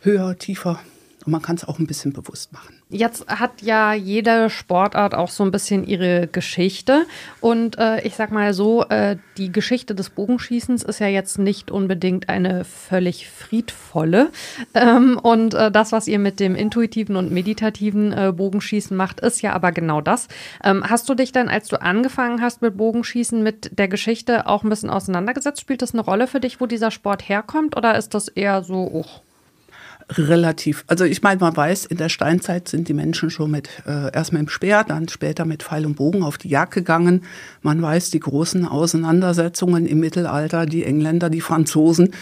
höher, 0.00 0.38
tiefer. 0.38 0.78
Und 1.28 1.32
man 1.32 1.42
kann 1.42 1.56
es 1.56 1.68
auch 1.68 1.78
ein 1.78 1.86
bisschen 1.86 2.14
bewusst 2.14 2.54
machen. 2.54 2.80
Jetzt 2.88 3.26
hat 3.26 3.60
ja 3.60 3.92
jede 3.92 4.48
Sportart 4.48 5.14
auch 5.14 5.28
so 5.28 5.44
ein 5.44 5.50
bisschen 5.50 5.84
ihre 5.84 6.26
Geschichte. 6.26 7.04
Und 7.42 7.76
äh, 7.76 8.00
ich 8.00 8.16
sag 8.16 8.32
mal 8.32 8.54
so, 8.54 8.84
äh, 8.84 9.18
die 9.36 9.52
Geschichte 9.52 9.94
des 9.94 10.08
Bogenschießens 10.08 10.84
ist 10.84 11.00
ja 11.00 11.06
jetzt 11.06 11.38
nicht 11.38 11.70
unbedingt 11.70 12.30
eine 12.30 12.64
völlig 12.64 13.28
friedvolle. 13.28 14.30
Ähm, 14.72 15.20
und 15.22 15.52
äh, 15.52 15.70
das, 15.70 15.92
was 15.92 16.08
ihr 16.08 16.18
mit 16.18 16.40
dem 16.40 16.54
intuitiven 16.54 17.16
und 17.16 17.30
meditativen 17.30 18.14
äh, 18.14 18.32
Bogenschießen 18.34 18.96
macht, 18.96 19.20
ist 19.20 19.42
ja 19.42 19.52
aber 19.52 19.72
genau 19.72 20.00
das. 20.00 20.28
Ähm, 20.64 20.82
hast 20.88 21.10
du 21.10 21.14
dich 21.14 21.32
dann, 21.32 21.50
als 21.50 21.68
du 21.68 21.82
angefangen 21.82 22.40
hast 22.40 22.62
mit 22.62 22.78
Bogenschießen, 22.78 23.42
mit 23.42 23.78
der 23.78 23.88
Geschichte 23.88 24.46
auch 24.46 24.64
ein 24.64 24.70
bisschen 24.70 24.88
auseinandergesetzt? 24.88 25.60
Spielt 25.60 25.82
das 25.82 25.92
eine 25.92 26.00
Rolle 26.02 26.26
für 26.26 26.40
dich, 26.40 26.58
wo 26.58 26.64
dieser 26.64 26.90
Sport 26.90 27.28
herkommt? 27.28 27.76
Oder 27.76 27.98
ist 27.98 28.14
das 28.14 28.28
eher 28.28 28.62
so, 28.62 28.88
oh, 28.90 29.04
relativ. 30.10 30.84
Also 30.86 31.04
ich 31.04 31.22
meine, 31.22 31.40
man 31.40 31.56
weiß, 31.56 31.86
in 31.86 31.96
der 31.96 32.08
Steinzeit 32.08 32.68
sind 32.68 32.88
die 32.88 32.94
Menschen 32.94 33.30
schon 33.30 33.50
mit 33.50 33.68
äh, 33.86 34.12
erst 34.12 34.32
mit 34.32 34.40
dem 34.40 34.48
Speer, 34.48 34.84
dann 34.84 35.08
später 35.08 35.44
mit 35.44 35.62
Pfeil 35.62 35.86
und 35.86 35.96
Bogen 35.96 36.22
auf 36.22 36.38
die 36.38 36.48
Jagd 36.48 36.74
gegangen. 36.74 37.22
Man 37.62 37.82
weiß, 37.82 38.10
die 38.10 38.20
großen 38.20 38.66
Auseinandersetzungen 38.66 39.86
im 39.86 40.00
Mittelalter, 40.00 40.66
die 40.66 40.84
Engländer, 40.84 41.30
die 41.30 41.40
Franzosen, 41.40 42.12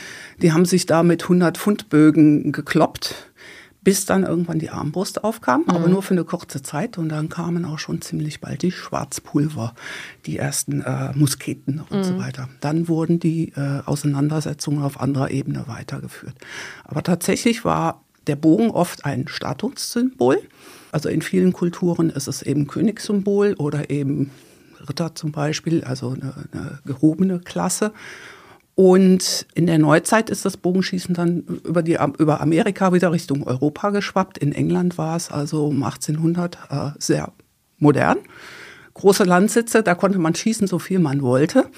die 0.43 0.53
haben 0.53 0.65
sich 0.65 0.87
da 0.87 1.03
mit 1.03 1.23
100 1.23 1.59
Pfund 1.59 1.89
Bögen 1.89 2.53
gekloppt 2.53 3.26
bis 3.87 4.05
dann 4.05 4.25
irgendwann 4.25 4.59
die 4.59 4.71
Armbrust 4.71 5.23
aufkam, 5.23 5.61
mhm. 5.61 5.71
aber 5.71 5.87
nur 5.87 6.03
für 6.03 6.15
eine 6.15 6.25
kurze 6.25 6.61
Zeit. 6.61 6.99
Und 6.99 7.09
dann 7.09 7.29
kamen 7.29 7.65
auch 7.65 7.79
schon 7.79 8.03
ziemlich 8.03 8.41
bald 8.41 8.63
die 8.63 8.73
Schwarzpulver, 8.73 9.77
die 10.27 10.39
ersten 10.39 10.81
äh, 10.81 11.13
Musketen 11.15 11.85
und 11.89 11.99
mhm. 11.99 12.03
so 12.03 12.19
weiter. 12.19 12.49
Dann 12.61 12.89
wurden 12.89 13.21
die 13.21 13.53
äh, 13.55 13.83
Auseinandersetzungen 13.87 14.83
auf 14.83 15.01
anderer 15.01 15.31
Ebene 15.31 15.69
weitergeführt. 15.69 16.35
Aber 16.83 17.05
tatsächlich 17.05 17.65
war 17.65 18.03
der 18.27 18.35
Bogen 18.35 18.73
oft 18.73 19.05
ein 19.05 19.29
Statussymbol. 19.29 20.41
Also 20.91 21.09
in 21.09 21.23
vielen 21.23 21.53
Kulturen 21.53 22.11
ist 22.11 22.27
es 22.27 22.43
eben 22.43 22.67
Königssymbol 22.67 23.55
oder 23.55 23.89
eben 23.89 24.33
Ritter 24.89 25.15
zum 25.15 25.31
Beispiel, 25.31 25.85
also 25.85 26.09
eine, 26.09 26.35
eine 26.51 26.81
gehobene 26.85 27.39
Klasse. 27.39 27.93
Und 28.77 29.47
in 29.55 29.67
der 29.67 29.79
Neuzeit 29.79 30.29
ist 30.29 30.45
das 30.45 30.59
Bogenschießen 30.59 31.15
dann 31.15 31.41
über, 31.65 31.83
die, 31.83 31.99
über 32.19 32.43
Amerika 32.43 32.93
wieder 32.93 33.11
Richtung 33.11 33.43
Europa 33.43 33.89
geschwappt. 33.89 34.37
In 34.37 34.53
England 34.53 34.99
war 34.99 35.17
es 35.17 35.31
also 35.31 35.69
um 35.69 35.83
1800 35.83 36.59
äh, 36.71 36.91
sehr 36.99 37.33
modern. 37.79 38.19
Große 38.93 39.25
Landsitze, 39.25 39.83
da 39.83 39.95
konnte 39.95 40.19
man 40.19 40.35
schießen, 40.35 40.67
so 40.67 40.79
viel 40.79 40.99
man 40.99 41.23
wollte. 41.23 41.71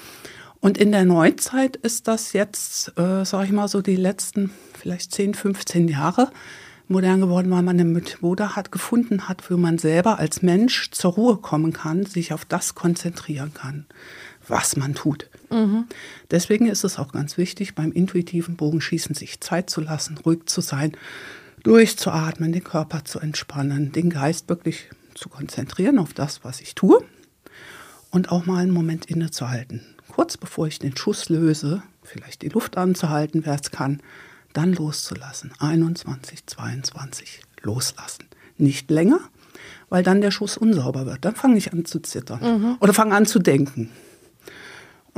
Und 0.59 0.77
in 0.77 0.91
der 0.91 1.05
Neuzeit 1.05 1.77
ist 1.77 2.09
das 2.09 2.33
jetzt, 2.33 2.91
äh, 2.97 3.23
sage 3.23 3.45
ich 3.45 3.53
mal, 3.53 3.69
so 3.69 3.81
die 3.81 3.95
letzten 3.95 4.51
vielleicht 4.77 5.13
10, 5.13 5.35
15 5.35 5.87
Jahre 5.87 6.29
modern 6.89 7.21
geworden, 7.21 7.49
weil 7.49 7.61
man 7.61 7.79
eine 7.79 7.85
Methode 7.85 8.57
hat 8.57 8.73
gefunden 8.73 9.29
hat, 9.29 9.49
wo 9.49 9.55
man 9.55 9.77
selber 9.77 10.19
als 10.19 10.41
Mensch 10.41 10.91
zur 10.91 11.13
Ruhe 11.13 11.37
kommen 11.37 11.71
kann, 11.71 12.05
sich 12.05 12.33
auf 12.33 12.43
das 12.43 12.75
konzentrieren 12.75 13.53
kann 13.53 13.85
was 14.49 14.75
man 14.75 14.95
tut. 14.95 15.29
Mhm. 15.49 15.85
Deswegen 16.31 16.67
ist 16.67 16.83
es 16.83 16.99
auch 16.99 17.11
ganz 17.11 17.37
wichtig, 17.37 17.75
beim 17.75 17.91
intuitiven 17.91 18.55
Bogenschießen 18.55 19.15
sich 19.15 19.39
Zeit 19.41 19.69
zu 19.69 19.81
lassen, 19.81 20.17
ruhig 20.17 20.45
zu 20.45 20.61
sein, 20.61 20.93
durchzuatmen, 21.63 22.51
den 22.51 22.63
Körper 22.63 23.03
zu 23.05 23.19
entspannen, 23.19 23.91
den 23.91 24.09
Geist 24.09 24.49
wirklich 24.49 24.89
zu 25.15 25.29
konzentrieren 25.29 25.99
auf 25.99 26.13
das, 26.13 26.43
was 26.43 26.61
ich 26.61 26.75
tue 26.75 27.03
und 28.11 28.31
auch 28.31 28.45
mal 28.45 28.59
einen 28.59 28.71
Moment 28.71 29.05
innezuhalten. 29.05 29.81
Kurz 30.07 30.37
bevor 30.37 30.67
ich 30.67 30.79
den 30.79 30.95
Schuss 30.95 31.29
löse, 31.29 31.83
vielleicht 32.03 32.41
die 32.41 32.49
Luft 32.49 32.77
anzuhalten, 32.77 33.45
wer 33.45 33.55
es 33.55 33.71
kann, 33.71 34.01
dann 34.53 34.73
loszulassen. 34.73 35.51
21, 35.59 36.45
22, 36.45 37.41
loslassen. 37.61 38.25
Nicht 38.57 38.89
länger, 38.89 39.19
weil 39.89 40.03
dann 40.03 40.21
der 40.21 40.31
Schuss 40.31 40.57
unsauber 40.57 41.05
wird. 41.05 41.23
Dann 41.23 41.35
fange 41.35 41.57
ich 41.57 41.71
an 41.71 41.85
zu 41.85 41.99
zittern 41.99 42.41
mhm. 42.41 42.77
oder 42.79 42.93
fange 42.93 43.15
an 43.15 43.25
zu 43.25 43.39
denken. 43.39 43.91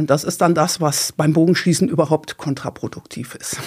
Und 0.01 0.10
das 0.10 0.24
ist 0.24 0.41
dann 0.41 0.55
das, 0.55 0.81
was 0.81 1.12
beim 1.12 1.34
Bogenschießen 1.34 1.88
überhaupt 1.88 2.38
kontraproduktiv 2.38 3.36
ist. 3.36 3.58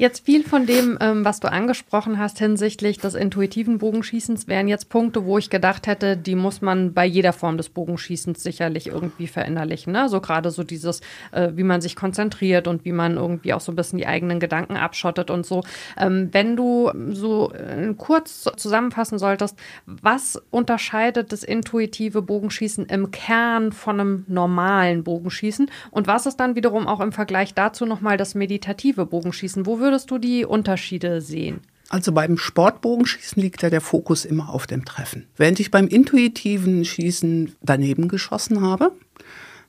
Jetzt 0.00 0.24
viel 0.24 0.44
von 0.44 0.64
dem, 0.64 0.96
ähm, 0.98 1.26
was 1.26 1.40
du 1.40 1.52
angesprochen 1.52 2.18
hast 2.18 2.38
hinsichtlich 2.38 2.96
des 2.96 3.14
intuitiven 3.14 3.76
Bogenschießens, 3.76 4.48
wären 4.48 4.66
jetzt 4.66 4.88
Punkte, 4.88 5.26
wo 5.26 5.36
ich 5.36 5.50
gedacht 5.50 5.86
hätte, 5.86 6.16
die 6.16 6.36
muss 6.36 6.62
man 6.62 6.94
bei 6.94 7.04
jeder 7.04 7.34
Form 7.34 7.58
des 7.58 7.68
Bogenschießens 7.68 8.42
sicherlich 8.42 8.86
irgendwie 8.86 9.26
verinnerlichen. 9.26 9.92
Ne? 9.92 10.08
So 10.08 10.22
gerade 10.22 10.50
so 10.52 10.64
dieses, 10.64 11.02
äh, 11.32 11.50
wie 11.52 11.64
man 11.64 11.82
sich 11.82 11.96
konzentriert 11.96 12.66
und 12.66 12.86
wie 12.86 12.92
man 12.92 13.18
irgendwie 13.18 13.52
auch 13.52 13.60
so 13.60 13.72
ein 13.72 13.76
bisschen 13.76 13.98
die 13.98 14.06
eigenen 14.06 14.40
Gedanken 14.40 14.78
abschottet 14.78 15.30
und 15.30 15.44
so. 15.44 15.64
Ähm, 15.98 16.30
wenn 16.32 16.56
du 16.56 16.90
so 17.10 17.52
äh, 17.52 17.92
kurz 17.98 18.48
zusammenfassen 18.56 19.18
solltest, 19.18 19.58
was 19.84 20.42
unterscheidet 20.48 21.30
das 21.30 21.44
intuitive 21.44 22.22
Bogenschießen 22.22 22.86
im 22.86 23.10
Kern 23.10 23.70
von 23.70 24.00
einem 24.00 24.24
normalen 24.28 25.04
Bogenschießen 25.04 25.70
und 25.90 26.06
was 26.06 26.24
ist 26.24 26.36
dann 26.36 26.56
wiederum 26.56 26.88
auch 26.88 27.00
im 27.00 27.12
Vergleich 27.12 27.52
dazu 27.52 27.84
nochmal 27.84 28.16
das 28.16 28.34
meditative 28.34 29.04
Bogenschießen? 29.04 29.66
Wo 29.66 29.78
würdest 29.78 29.89
du 29.90 30.18
die 30.18 30.44
Unterschiede 30.44 31.20
sehen? 31.20 31.60
Also 31.88 32.12
beim 32.12 32.38
Sportbogenschießen 32.38 33.42
liegt 33.42 33.62
ja 33.62 33.70
der 33.70 33.80
Fokus 33.80 34.24
immer 34.24 34.50
auf 34.50 34.66
dem 34.66 34.84
Treffen. 34.84 35.26
Während 35.36 35.58
ich 35.58 35.72
beim 35.72 35.88
intuitiven 35.88 36.84
Schießen 36.84 37.56
daneben 37.62 38.06
geschossen 38.06 38.60
habe, 38.60 38.92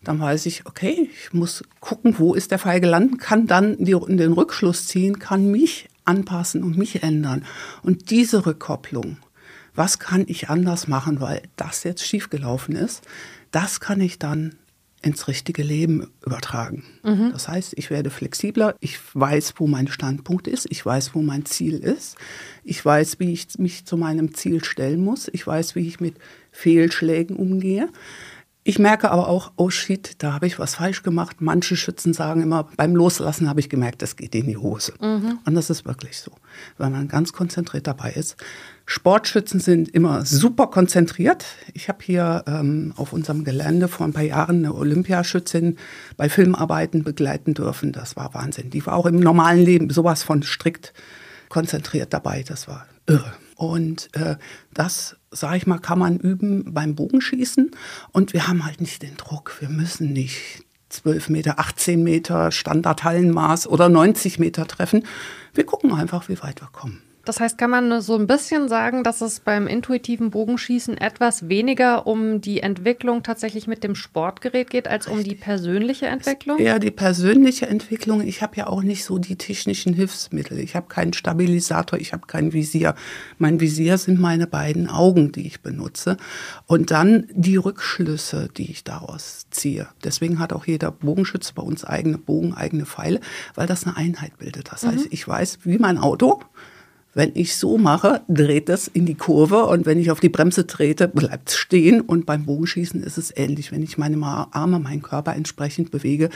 dann 0.03 0.19
weiß 0.19 0.45
ich, 0.45 0.65
okay, 0.65 1.09
ich 1.11 1.33
muss 1.33 1.63
gucken, 1.79 2.15
wo 2.19 2.33
ist 2.33 2.51
der 2.51 2.59
Pfeil 2.59 2.79
gelandet, 2.79 3.19
kann 3.19 3.47
dann 3.47 3.77
den 3.77 4.33
Rückschluss 4.33 4.87
ziehen, 4.87 5.19
kann 5.19 5.49
mich 5.49 5.89
anpassen 6.05 6.63
und 6.63 6.77
mich 6.77 7.03
ändern. 7.03 7.45
Und 7.81 8.11
diese 8.11 8.45
Rückkopplung, 8.45 9.17
was 9.73 9.99
kann 9.99 10.25
ich 10.27 10.49
anders 10.49 10.87
machen, 10.87 11.21
weil 11.21 11.41
das 11.55 11.83
jetzt 11.83 12.05
schiefgelaufen 12.05 12.75
ist, 12.75 13.01
das 13.51 13.79
kann 13.79 13.99
ich 13.99 14.19
dann 14.19 14.55
ins 15.01 15.27
richtige 15.27 15.63
Leben 15.63 16.07
übertragen. 16.25 16.83
Mhm. 17.03 17.31
Das 17.31 17.47
heißt, 17.47 17.73
ich 17.75 17.89
werde 17.89 18.09
flexibler, 18.09 18.75
ich 18.79 18.99
weiß, 19.13 19.55
wo 19.57 19.67
mein 19.67 19.87
Standpunkt 19.87 20.47
ist, 20.47 20.67
ich 20.69 20.85
weiß, 20.85 21.15
wo 21.15 21.21
mein 21.21 21.45
Ziel 21.45 21.79
ist, 21.79 22.17
ich 22.63 22.83
weiß, 22.83 23.19
wie 23.19 23.33
ich 23.33 23.57
mich 23.57 23.85
zu 23.85 23.97
meinem 23.97 24.35
Ziel 24.35 24.63
stellen 24.63 25.03
muss, 25.03 25.29
ich 25.33 25.45
weiß, 25.45 25.75
wie 25.75 25.87
ich 25.87 25.99
mit 25.99 26.15
Fehlschlägen 26.51 27.35
umgehe. 27.35 27.89
Ich 28.63 28.77
merke 28.77 29.09
aber 29.09 29.27
auch, 29.27 29.51
oh 29.55 29.71
shit, 29.71 30.15
da 30.19 30.33
habe 30.33 30.45
ich 30.45 30.59
was 30.59 30.75
falsch 30.75 31.01
gemacht. 31.01 31.37
Manche 31.39 31.75
Schützen 31.75 32.13
sagen 32.13 32.43
immer, 32.43 32.69
beim 32.77 32.95
Loslassen 32.95 33.49
habe 33.49 33.59
ich 33.59 33.69
gemerkt, 33.69 34.03
das 34.03 34.15
geht 34.15 34.35
in 34.35 34.45
die 34.45 34.57
Hose. 34.57 34.93
Mhm. 35.01 35.39
Und 35.43 35.55
das 35.55 35.71
ist 35.71 35.85
wirklich 35.85 36.19
so, 36.19 36.31
weil 36.77 36.91
man 36.91 37.07
ganz 37.07 37.33
konzentriert 37.33 37.87
dabei 37.87 38.11
ist. 38.11 38.35
Sportschützen 38.85 39.59
sind 39.59 39.89
immer 39.89 40.25
super 40.25 40.67
konzentriert. 40.67 41.45
Ich 41.73 41.89
habe 41.89 41.99
hier 42.03 42.43
ähm, 42.45 42.93
auf 42.97 43.13
unserem 43.13 43.45
Gelände 43.45 43.87
vor 43.87 44.05
ein 44.05 44.13
paar 44.13 44.23
Jahren 44.23 44.57
eine 44.57 44.75
Olympiaschützin 44.75 45.77
bei 46.15 46.29
Filmarbeiten 46.29 47.03
begleiten 47.03 47.55
dürfen. 47.55 47.91
Das 47.91 48.15
war 48.15 48.35
Wahnsinn. 48.35 48.69
Die 48.69 48.85
war 48.85 48.93
auch 48.93 49.07
im 49.07 49.19
normalen 49.19 49.63
Leben 49.65 49.89
sowas 49.89 50.21
von 50.21 50.43
strikt 50.43 50.93
konzentriert 51.49 52.13
dabei. 52.13 52.43
Das 52.47 52.67
war 52.67 52.85
irre. 53.07 53.33
Und 53.61 54.09
äh, 54.15 54.37
das, 54.73 55.17
sage 55.29 55.57
ich 55.57 55.67
mal, 55.67 55.77
kann 55.77 55.99
man 55.99 56.17
üben 56.17 56.73
beim 56.73 56.95
Bogenschießen. 56.95 57.69
Und 58.11 58.33
wir 58.33 58.47
haben 58.47 58.65
halt 58.65 58.81
nicht 58.81 59.03
den 59.03 59.17
Druck. 59.17 59.55
Wir 59.59 59.69
müssen 59.69 60.13
nicht 60.13 60.65
12 60.89 61.29
Meter, 61.29 61.59
18 61.59 62.01
Meter 62.01 62.51
Standardhallenmaß 62.51 63.67
oder 63.67 63.87
90 63.87 64.39
Meter 64.39 64.67
treffen. 64.67 65.05
Wir 65.53 65.63
gucken 65.63 65.93
einfach, 65.93 66.27
wie 66.27 66.41
weit 66.41 66.59
wir 66.59 66.69
kommen. 66.71 67.03
Das 67.25 67.39
heißt, 67.39 67.57
kann 67.57 67.69
man 67.69 68.01
so 68.01 68.15
ein 68.15 68.25
bisschen 68.25 68.67
sagen, 68.67 69.03
dass 69.03 69.21
es 69.21 69.39
beim 69.39 69.67
intuitiven 69.67 70.31
Bogenschießen 70.31 70.97
etwas 70.97 71.49
weniger 71.49 72.07
um 72.07 72.41
die 72.41 72.61
Entwicklung 72.61 73.21
tatsächlich 73.21 73.67
mit 73.67 73.83
dem 73.83 73.93
Sportgerät 73.93 74.69
geht, 74.69 74.87
als 74.87 75.07
um 75.07 75.23
die 75.23 75.35
persönliche 75.35 76.07
Entwicklung? 76.07 76.57
Eher 76.57 76.79
die 76.79 76.89
persönliche 76.89 77.67
Entwicklung. 77.67 78.21
Ich 78.21 78.41
habe 78.41 78.55
ja 78.55 78.67
auch 78.67 78.81
nicht 78.81 79.05
so 79.05 79.19
die 79.19 79.35
technischen 79.35 79.93
Hilfsmittel. 79.93 80.59
Ich 80.59 80.75
habe 80.75 80.87
keinen 80.87 81.13
Stabilisator, 81.13 81.99
ich 81.99 82.13
habe 82.13 82.25
kein 82.25 82.53
Visier. 82.53 82.95
Mein 83.37 83.59
Visier 83.59 83.99
sind 83.99 84.19
meine 84.19 84.47
beiden 84.47 84.89
Augen, 84.89 85.31
die 85.31 85.45
ich 85.45 85.61
benutze. 85.61 86.17
Und 86.65 86.89
dann 86.89 87.27
die 87.31 87.57
Rückschlüsse, 87.57 88.49
die 88.57 88.71
ich 88.71 88.83
daraus 88.83 89.45
ziehe. 89.51 89.87
Deswegen 90.03 90.39
hat 90.39 90.53
auch 90.53 90.65
jeder 90.65 90.91
Bogenschütze 90.91 91.53
bei 91.53 91.61
uns 91.61 91.85
eigene 91.85 92.17
Bogen, 92.17 92.55
eigene 92.55 92.85
Pfeile, 92.85 93.19
weil 93.53 93.67
das 93.67 93.85
eine 93.85 93.95
Einheit 93.95 94.37
bildet. 94.39 94.71
Das 94.71 94.85
heißt, 94.85 95.05
mhm. 95.05 95.11
ich 95.11 95.27
weiß, 95.27 95.59
wie 95.63 95.77
mein 95.77 95.99
Auto 95.99 96.41
wenn 97.13 97.31
ich 97.33 97.55
so 97.57 97.77
mache, 97.77 98.21
dreht 98.29 98.69
das 98.69 98.87
in 98.87 99.05
die 99.05 99.15
Kurve 99.15 99.65
und 99.65 99.85
wenn 99.85 99.99
ich 99.99 100.11
auf 100.11 100.21
die 100.21 100.29
Bremse 100.29 100.65
trete, 100.65 101.09
bleibt 101.09 101.49
es 101.49 101.57
stehen. 101.57 101.99
Und 101.99 102.25
beim 102.25 102.45
Bogenschießen 102.45 103.03
ist 103.03 103.17
es 103.17 103.35
ähnlich. 103.35 103.71
Wenn 103.71 103.83
ich 103.83 103.97
meine 103.97 104.17
Arme, 104.21 104.79
meinen 104.79 105.01
Körper 105.01 105.35
entsprechend 105.35 105.91
bewege, 105.91 106.29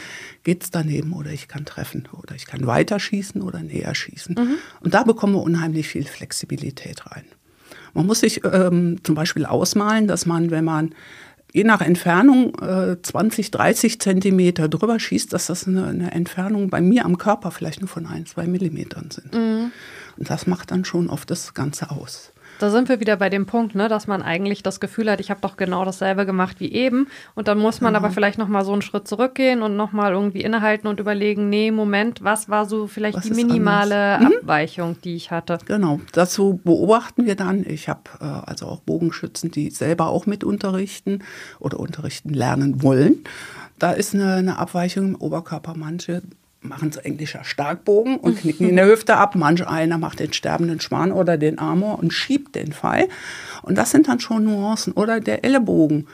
geht 0.44 0.64
es 0.64 0.72
daneben 0.72 1.14
oder 1.14 1.32
ich 1.32 1.48
kann 1.48 1.64
treffen 1.64 2.10
oder 2.12 2.36
ich 2.36 2.46
kann 2.46 2.68
weiter 2.68 3.00
schießen 3.00 3.42
oder 3.42 3.60
näher 3.60 3.96
schießen. 3.96 4.36
Mhm. 4.38 4.56
Und 4.82 4.94
da 4.94 5.04
bekommen 5.04 5.34
wir 5.34 5.44
unheimlich 5.44 5.88
viel 5.88 6.06
Flexibilität 6.06 7.06
rein. 7.06 7.24
Man 7.94 8.06
muss 8.06 8.20
sich 8.20 8.42
ähm, 8.44 8.98
zum 9.04 9.16
Beispiel 9.16 9.46
ausmalen, 9.46 10.08
dass 10.08 10.26
man, 10.26 10.52
wenn 10.52 10.66
man 10.66 10.94
je 11.54 11.64
nach 11.64 11.80
Entfernung 11.80 12.54
äh, 12.60 13.02
20, 13.02 13.50
30 13.50 14.02
Zentimeter 14.02 14.68
drüber 14.68 15.00
schießt, 15.00 15.32
dass 15.32 15.48
das 15.48 15.66
eine, 15.66 15.86
eine, 15.86 16.12
Entfernung 16.12 16.70
bei 16.70 16.82
mir 16.82 17.06
am 17.06 17.18
Körper 17.18 17.50
vielleicht 17.50 17.80
nur 17.80 17.88
von 17.88 18.06
ein, 18.06 18.26
zwei 18.26 18.46
Millimetern 18.46 19.10
sind. 19.10 19.34
Mhm. 19.34 19.72
Und 20.18 20.30
das 20.30 20.48
macht 20.48 20.72
dann 20.72 20.86
schon 20.86 21.10
oft 21.10 21.30
das 21.30 21.54
Ganze 21.54 21.92
aus. 21.92 22.32
Da 22.60 22.70
sind 22.70 22.88
wir 22.88 23.00
wieder 23.00 23.18
bei 23.18 23.30
dem 23.30 23.46
Punkt, 23.46 23.76
ne, 23.76 23.90
dass 23.90 24.08
man 24.08 24.22
eigentlich 24.22 24.64
das 24.64 24.80
Gefühl 24.80 25.12
hat, 25.12 25.20
ich 25.20 25.30
habe 25.30 25.42
doch 25.42 25.58
genau 25.58 25.84
dasselbe 25.84 26.26
gemacht 26.26 26.60
wie 26.60 26.72
eben. 26.72 27.08
Und 27.34 27.48
dann 27.48 27.58
muss 27.58 27.82
man 27.82 27.94
genau. 27.94 28.06
aber 28.06 28.14
vielleicht 28.14 28.38
noch 28.38 28.48
mal 28.48 28.64
so 28.64 28.72
einen 28.72 28.82
Schritt 28.82 29.08
zurückgehen 29.08 29.62
und 29.62 29.76
noch 29.76 29.92
mal 29.92 30.14
irgendwie 30.14 30.42
innehalten 30.42 30.88
und 30.88 31.00
überlegen, 31.00 31.50
nee, 31.50 31.72
Moment, 31.72 32.24
was 32.24 32.48
war 32.48 32.66
so 32.66 32.88
vielleicht 32.88 33.18
was 33.18 33.26
die 33.26 33.34
minimale 33.34 34.20
mhm. 34.20 34.28
Abweichung, 34.28 34.96
die 35.04 35.16
ich 35.16 35.32
hatte? 35.32 35.58
Genau, 35.66 36.00
dazu 36.14 36.60
beobachten 36.64 37.26
wir 37.26 37.36
dann. 37.36 37.66
Ich 37.68 37.90
habe 37.90 38.02
äh, 38.22 38.24
also 38.24 38.68
auch 38.68 38.80
Bogenschützen, 38.80 39.52
die 39.52 39.70
selber 39.70 40.08
auch 40.08 40.26
mit 40.26 40.44
unterrichten 40.44 41.24
oder 41.60 41.80
unterrichten 41.80 42.30
lernen 42.30 42.82
wollen. 42.82 43.24
Da 43.80 43.92
ist 43.92 44.14
eine, 44.14 44.36
eine 44.36 44.58
Abweichung 44.58 45.08
im 45.08 45.16
Oberkörper. 45.16 45.74
Manche 45.76 46.22
machen 46.68 46.92
so 46.92 47.00
englischer 47.00 47.44
Starkbogen 47.44 48.18
und 48.18 48.40
knicken 48.40 48.70
in 48.70 48.76
der 48.76 48.88
Hüfte 48.88 49.18
ab. 49.18 49.36
Manch 49.36 49.66
einer 49.68 49.98
macht 49.98 50.20
den 50.20 50.34
sterbenden 50.34 50.80
Schwan 50.80 51.12
oder 51.12 51.38
den 51.38 51.60
Amor 51.60 52.00
und 52.00 52.14
schiebt 52.14 52.56
den 52.56 52.74
Pfeil. 52.74 53.08
Und 53.62 53.78
das 53.78 53.92
sind 53.92 54.08
dann 54.08 54.20
schon 54.20 54.46
Nuancen. 54.46 54.94
Oder 54.94 55.20
der 55.20 55.44
Ellenbogen, 55.44 56.08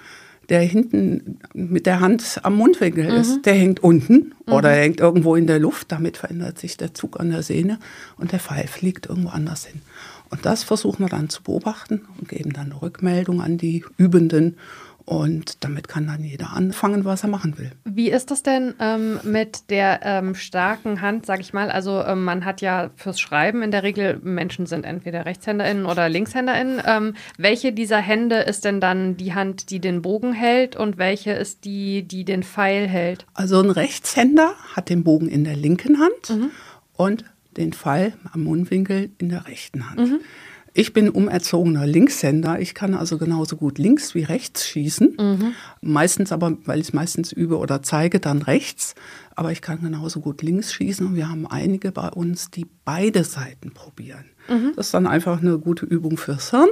der 0.50 0.62
hinten 0.62 1.40
mit 1.54 1.86
der 1.86 2.00
Hand 2.00 2.40
am 2.44 2.56
Mundwinkel 2.56 3.06
mhm. 3.06 3.18
ist, 3.22 3.46
der 3.46 3.54
hängt 3.54 3.82
unten 3.82 4.34
mhm. 4.46 4.54
oder 4.54 4.72
hängt 4.72 5.00
irgendwo 5.00 5.36
in 5.36 5.48
der 5.48 5.60
Luft. 5.60 5.92
Damit 5.92 6.18
verändert 6.18 6.60
sich 6.60 6.78
der 6.78 6.94
Zug 6.94 7.20
an 7.20 7.32
der 7.32 7.44
Sehne 7.44 7.80
und 8.18 8.32
der 8.32 8.40
Pfeil 8.40 8.68
fliegt 8.68 9.08
irgendwo 9.08 9.30
anders 9.30 9.66
hin. 9.66 9.82
Und 10.30 10.46
das 10.46 10.64
versuchen 10.64 11.04
wir 11.04 11.10
dann 11.10 11.30
zu 11.30 11.44
beobachten 11.44 12.08
und 12.18 12.30
geben 12.30 12.54
dann 12.54 12.72
eine 12.72 12.82
Rückmeldung 12.82 13.42
an 13.42 13.58
die 13.58 13.84
Übenden. 13.98 14.58
Und 15.06 15.64
damit 15.64 15.88
kann 15.88 16.08
dann 16.08 16.24
jeder 16.24 16.52
anfangen, 16.54 17.06
was 17.06 17.24
er 17.24 17.30
machen 17.30 17.58
will. 17.58 17.72
Wie 17.84 18.10
ist 18.10 18.32
das 18.32 18.44
denn 18.44 18.76
ähm, 18.80 19.20
mit 19.24 19.70
der 19.70 20.02
ähm, 20.04 20.36
starken 20.36 21.02
Hand, 21.02 21.26
sag 21.26 21.40
ich 21.40 21.54
mal? 21.54 21.72
Also 21.72 22.04
ähm, 22.04 22.24
man 22.24 22.46
hat 22.46 22.62
ja 22.62 22.92
fürs 22.96 23.20
Schreiben 23.20 23.64
in 23.64 23.72
der 23.72 23.84
Regel, 23.84 24.20
Menschen 24.24 24.66
sind 24.66 24.86
entweder 24.86 25.26
RechtshänderInnen 25.26 25.86
oder 25.86 26.08
LinkshänderInnen. 26.08 26.82
Ähm, 26.86 27.14
welche 27.38 27.74
dieser 27.74 27.98
Hände 27.98 28.38
ist 28.38 28.66
denn 28.66 28.80
dann 28.80 29.18
die 29.18 29.34
Hand, 29.34 29.70
die 29.70 29.80
den 29.80 30.02
Bogen 30.02 30.34
hält 30.34 30.76
und 30.76 30.98
welche 30.98 31.32
ist 31.32 31.66
die, 31.66 32.04
die 32.04 32.24
den 32.24 32.44
Pfeil 32.44 32.88
hält? 32.88 33.26
Also 33.34 33.60
ein 33.60 33.72
Rechtshänder 33.72 34.54
hat 34.76 34.90
den 34.90 35.04
Bogen 35.04 35.28
in 35.28 35.44
der 35.44 35.56
linken 35.56 36.00
Hand 36.00 36.30
mhm. 36.30 36.52
und 36.96 37.26
den 37.58 37.74
Pfeil 37.74 38.14
am 38.32 38.44
Mundwinkel 38.44 39.10
in 39.18 39.30
der 39.30 39.48
rechten 39.48 39.90
Hand. 39.90 40.00
Mhm. 40.00 40.20
Ich 40.74 40.94
bin 40.94 41.10
umerzogener 41.10 41.86
Linkshänder. 41.86 42.60
Ich 42.62 42.74
kann 42.74 42.94
also 42.94 43.18
genauso 43.18 43.58
gut 43.58 43.78
links 43.78 44.16
wie 44.16 44.24
rechts 44.24 44.66
schießen. 44.68 45.18
Mhm. 45.20 45.54
Meistens 45.82 46.32
aber, 46.32 46.58
weil 46.66 46.80
ich 46.80 46.88
es 46.88 46.94
meistens 46.94 47.34
übe 47.34 47.58
oder 47.58 47.84
zeige, 47.84 48.22
dann 48.22 48.42
rechts. 48.42 48.96
Aber 49.36 49.52
ich 49.52 49.62
kann 49.62 49.82
genauso 49.82 50.22
gut 50.22 50.42
links 50.42 50.74
schießen. 50.74 51.06
Und 51.08 51.16
wir 51.16 51.30
haben 51.30 51.46
einige 51.46 51.92
bei 51.92 52.08
uns, 52.10 52.52
die 52.52 52.68
beide 52.86 53.26
Seiten 53.26 53.72
probieren. 53.72 54.26
Mhm. 54.48 54.72
Das 54.76 54.88
ist 54.88 54.94
dann 54.94 55.08
einfach 55.08 55.42
eine 55.42 55.60
gute 55.60 55.86
Übung 55.86 56.18
fürs 56.18 56.52
Hirn, 56.52 56.70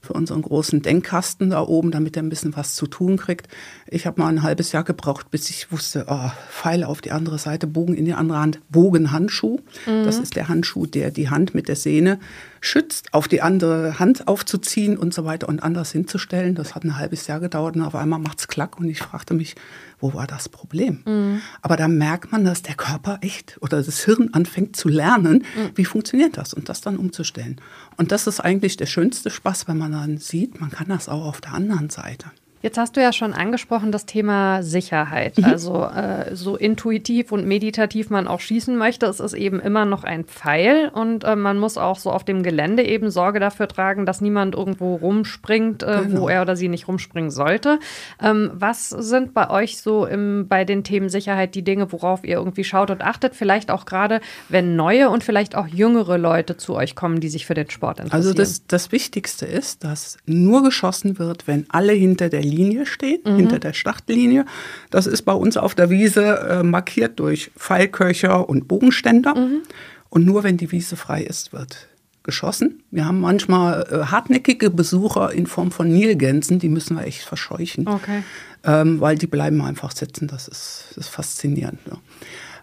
für 0.00 0.12
unseren 0.12 0.42
großen 0.42 0.82
Denkkasten 0.82 1.50
da 1.50 1.62
oben, 1.62 1.90
damit 1.90 2.16
er 2.16 2.22
ein 2.22 2.28
bisschen 2.28 2.56
was 2.56 2.74
zu 2.74 2.86
tun 2.86 3.16
kriegt. 3.16 3.48
Ich 3.88 4.06
habe 4.06 4.20
mal 4.20 4.28
ein 4.28 4.42
halbes 4.42 4.70
Jahr 4.72 4.84
gebraucht, 4.84 5.30
bis 5.30 5.50
ich 5.50 5.72
wusste, 5.72 6.06
oh, 6.08 6.30
Pfeile 6.50 6.86
auf 6.86 7.00
die 7.00 7.12
andere 7.12 7.38
Seite, 7.38 7.66
Bogen 7.66 7.94
in 7.94 8.04
die 8.04 8.14
andere 8.14 8.38
Hand, 8.38 8.60
Bogenhandschuh. 8.70 9.58
Mhm. 9.86 10.04
Das 10.04 10.18
ist 10.18 10.36
der 10.36 10.48
Handschuh, 10.48 10.86
der 10.86 11.10
die 11.10 11.30
Hand 11.30 11.54
mit 11.54 11.68
der 11.68 11.76
Sehne 11.76 12.20
schützt, 12.60 13.14
auf 13.14 13.28
die 13.28 13.42
andere 13.42 13.98
Hand 13.98 14.28
aufzuziehen 14.28 14.96
und 14.96 15.14
so 15.14 15.24
weiter 15.24 15.48
und 15.48 15.62
anders 15.62 15.92
hinzustellen. 15.92 16.54
Das 16.54 16.74
hat 16.74 16.84
ein 16.84 16.98
halbes 16.98 17.26
Jahr 17.26 17.40
gedauert 17.40 17.76
und 17.76 17.82
auf 17.82 17.94
einmal 17.94 18.18
macht 18.18 18.40
es 18.40 18.48
klack 18.48 18.78
und 18.78 18.88
ich 18.88 18.98
fragte 18.98 19.34
mich, 19.34 19.54
wo 19.98 20.14
war 20.14 20.26
das 20.26 20.48
Problem? 20.48 21.02
Mhm. 21.06 21.42
Aber 21.62 21.76
da 21.76 21.88
merkt 21.88 22.32
man, 22.32 22.44
dass 22.44 22.62
der 22.62 22.74
Körper 22.74 23.18
echt 23.22 23.58
oder 23.60 23.82
das 23.82 24.04
Hirn 24.04 24.30
anfängt 24.32 24.76
zu 24.76 24.88
lernen, 24.88 25.44
mhm. 25.56 25.70
wie 25.74 25.84
funktioniert 25.84 26.36
das 26.36 26.54
und 26.54 26.68
das 26.68 26.80
dann 26.80 26.96
umzustellen. 26.96 27.60
Und 27.96 28.12
das 28.12 28.26
ist 28.26 28.40
eigentlich 28.40 28.76
der 28.76 28.86
schönste 28.86 29.30
Spaß, 29.30 29.68
wenn 29.68 29.78
man 29.78 29.92
dann 29.92 30.18
sieht, 30.18 30.60
man 30.60 30.70
kann 30.70 30.88
das 30.88 31.08
auch 31.08 31.24
auf 31.24 31.40
der 31.40 31.54
anderen 31.54 31.90
Seite. 31.90 32.30
Jetzt 32.62 32.76
hast 32.76 32.96
du 32.96 33.00
ja 33.00 33.12
schon 33.12 33.32
angesprochen 33.32 33.90
das 33.90 34.04
Thema 34.04 34.62
Sicherheit. 34.62 35.38
Mhm. 35.38 35.44
Also 35.44 35.84
äh, 35.84 36.36
so 36.36 36.56
intuitiv 36.56 37.32
und 37.32 37.46
meditativ 37.46 38.10
man 38.10 38.28
auch 38.28 38.40
schießen 38.40 38.76
möchte, 38.76 39.06
es 39.06 39.18
ist 39.18 39.32
eben 39.32 39.60
immer 39.60 39.86
noch 39.86 40.04
ein 40.04 40.24
Pfeil 40.24 40.90
und 40.92 41.24
äh, 41.24 41.36
man 41.36 41.58
muss 41.58 41.78
auch 41.78 41.98
so 41.98 42.10
auf 42.10 42.22
dem 42.22 42.42
Gelände 42.42 42.82
eben 42.84 43.10
Sorge 43.10 43.40
dafür 43.40 43.66
tragen, 43.66 44.04
dass 44.04 44.20
niemand 44.20 44.54
irgendwo 44.54 44.96
rumspringt, 44.96 45.82
äh, 45.82 46.02
genau. 46.04 46.20
wo 46.20 46.28
er 46.28 46.42
oder 46.42 46.54
sie 46.54 46.68
nicht 46.68 46.86
rumspringen 46.86 47.30
sollte. 47.30 47.78
Ähm, 48.22 48.50
was 48.52 48.90
sind 48.90 49.32
bei 49.32 49.48
euch 49.48 49.78
so 49.78 50.04
im, 50.04 50.46
bei 50.46 50.66
den 50.66 50.84
Themen 50.84 51.08
Sicherheit 51.08 51.54
die 51.54 51.62
Dinge, 51.62 51.90
worauf 51.92 52.24
ihr 52.24 52.36
irgendwie 52.36 52.64
schaut 52.64 52.90
und 52.90 53.00
achtet? 53.00 53.34
Vielleicht 53.34 53.70
auch 53.70 53.86
gerade, 53.86 54.20
wenn 54.50 54.76
neue 54.76 55.08
und 55.08 55.24
vielleicht 55.24 55.54
auch 55.54 55.66
jüngere 55.66 56.18
Leute 56.18 56.58
zu 56.58 56.74
euch 56.74 56.94
kommen, 56.94 57.20
die 57.20 57.30
sich 57.30 57.46
für 57.46 57.54
den 57.54 57.70
Sport 57.70 58.00
interessieren. 58.00 58.18
Also 58.18 58.34
das, 58.34 58.66
das 58.66 58.92
Wichtigste 58.92 59.46
ist, 59.46 59.82
dass 59.82 60.18
nur 60.26 60.62
geschossen 60.62 61.18
wird, 61.18 61.46
wenn 61.46 61.64
alle 61.70 61.92
hinter 61.92 62.28
der 62.28 62.49
Linie 62.50 62.86
stehen, 62.86 63.20
mhm. 63.24 63.36
hinter 63.36 63.58
der 63.58 63.72
Startlinie. 63.72 64.44
Das 64.90 65.06
ist 65.06 65.22
bei 65.22 65.32
uns 65.32 65.56
auf 65.56 65.74
der 65.74 65.90
Wiese 65.90 66.24
äh, 66.24 66.62
markiert 66.62 67.18
durch 67.18 67.50
Pfeilköcher 67.56 68.48
und 68.48 68.68
Bogenständer. 68.68 69.34
Mhm. 69.34 69.62
Und 70.08 70.26
nur 70.26 70.42
wenn 70.42 70.56
die 70.56 70.72
Wiese 70.72 70.96
frei 70.96 71.22
ist, 71.22 71.52
wird 71.52 71.88
geschossen. 72.22 72.82
Wir 72.90 73.06
haben 73.06 73.20
manchmal 73.20 73.86
äh, 73.90 74.06
hartnäckige 74.06 74.70
Besucher 74.70 75.32
in 75.32 75.46
Form 75.46 75.70
von 75.70 75.88
Nilgänsen, 75.88 76.58
die 76.58 76.68
müssen 76.68 76.96
wir 76.96 77.06
echt 77.06 77.22
verscheuchen, 77.22 77.88
okay. 77.88 78.22
ähm, 78.64 79.00
weil 79.00 79.16
die 79.16 79.26
bleiben 79.26 79.62
einfach 79.62 79.92
sitzen. 79.92 80.28
Das 80.28 80.46
ist, 80.46 80.84
das 80.90 81.06
ist 81.06 81.08
faszinierend. 81.08 81.80
Ja. 81.86 81.96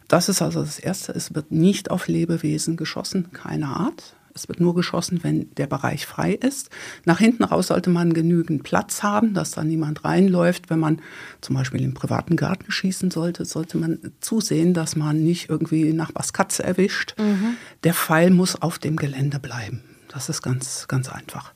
Das 0.07 0.29
ist 0.29 0.41
also 0.41 0.61
das 0.61 0.79
Erste. 0.79 1.11
Es 1.11 1.33
wird 1.33 1.51
nicht 1.51 1.91
auf 1.91 2.07
Lebewesen 2.07 2.77
geschossen, 2.77 3.31
keiner 3.33 3.75
Art. 3.75 4.15
Es 4.37 4.47
wird 4.47 4.59
nur 4.59 4.75
geschossen, 4.75 5.23
wenn 5.23 5.53
der 5.55 5.67
Bereich 5.67 6.05
frei 6.05 6.33
ist. 6.33 6.69
Nach 7.05 7.17
hinten 7.17 7.43
raus 7.43 7.67
sollte 7.67 7.89
man 7.89 8.13
genügend 8.13 8.63
Platz 8.63 9.01
haben, 9.01 9.33
dass 9.33 9.51
da 9.51 9.63
niemand 9.63 10.05
reinläuft. 10.05 10.69
Wenn 10.69 10.79
man 10.79 11.01
zum 11.41 11.55
Beispiel 11.55 11.81
im 11.81 11.93
privaten 11.93 12.35
Garten 12.35 12.71
schießen 12.71 13.09
sollte, 13.11 13.45
sollte 13.45 13.77
man 13.77 13.99
zusehen, 14.21 14.73
dass 14.73 14.95
man 14.95 15.23
nicht 15.23 15.49
irgendwie 15.49 15.91
Nachbars 15.91 16.33
Katze 16.33 16.63
erwischt. 16.63 17.15
Mhm. 17.17 17.55
Der 17.83 17.93
Pfeil 17.93 18.29
muss 18.29 18.61
auf 18.61 18.77
dem 18.77 18.95
Gelände 18.95 19.39
bleiben. 19.39 19.81
Das 20.09 20.29
ist 20.29 20.41
ganz, 20.41 20.87
ganz 20.87 21.09
einfach. 21.09 21.53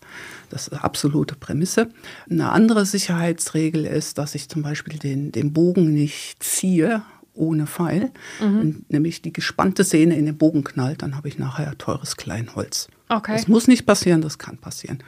Das 0.50 0.64
ist 0.64 0.74
eine 0.74 0.84
absolute 0.84 1.36
Prämisse. 1.36 1.90
Eine 2.30 2.52
andere 2.52 2.86
Sicherheitsregel 2.86 3.86
ist, 3.86 4.18
dass 4.18 4.36
ich 4.36 4.50
zum 4.50 4.62
Beispiel 4.62 5.00
den, 5.00 5.32
den 5.32 5.54
Bogen 5.54 5.94
nicht 5.94 6.44
ziehe 6.44 7.04
ohne 7.34 7.68
Pfeil, 7.68 8.12
mhm. 8.42 8.86
nämlich 8.90 9.22
die 9.22 9.34
gespannte 9.34 9.84
Sehne 9.84 10.18
in 10.18 10.26
den 10.26 10.38
Bogen 10.38 10.64
knallt, 10.64 11.02
dann 11.02 11.16
habe 11.16 11.28
ich 11.28 11.38
nachher 11.38 11.78
teures 11.78 12.18
Kleinholz. 12.18 12.90
Okay. 13.10 13.34
Das 13.34 13.48
muss 13.48 13.68
nicht 13.68 13.86
passieren, 13.86 14.22
das 14.22 14.38
kann 14.38 14.58
passieren. 14.58 15.00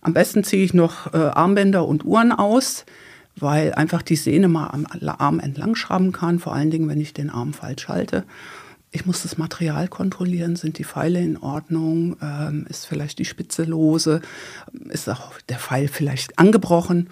Am 0.00 0.12
besten 0.12 0.44
ziehe 0.44 0.64
ich 0.64 0.74
noch 0.74 1.12
äh, 1.14 1.16
Armbänder 1.16 1.86
und 1.86 2.04
Uhren 2.04 2.32
aus, 2.32 2.84
weil 3.36 3.72
einfach 3.74 4.02
die 4.02 4.16
Sehne 4.16 4.48
mal 4.48 4.68
am 4.68 4.86
Arm 5.06 5.40
entlang 5.40 5.74
schraben 5.74 6.12
kann, 6.12 6.38
vor 6.38 6.54
allen 6.54 6.70
Dingen, 6.70 6.88
wenn 6.88 7.00
ich 7.00 7.14
den 7.14 7.30
Arm 7.30 7.52
falsch 7.52 7.88
halte. 7.88 8.24
Ich 8.90 9.06
muss 9.06 9.22
das 9.22 9.38
Material 9.38 9.88
kontrollieren, 9.88 10.56
sind 10.56 10.76
die 10.76 10.84
Pfeile 10.84 11.20
in 11.20 11.38
Ordnung, 11.38 12.16
ähm, 12.20 12.66
ist 12.68 12.86
vielleicht 12.86 13.18
die 13.18 13.24
Spitze 13.24 13.64
lose, 13.64 14.20
ist 14.90 15.08
auch 15.08 15.32
der 15.48 15.58
Pfeil 15.58 15.88
vielleicht 15.88 16.38
angebrochen 16.38 17.08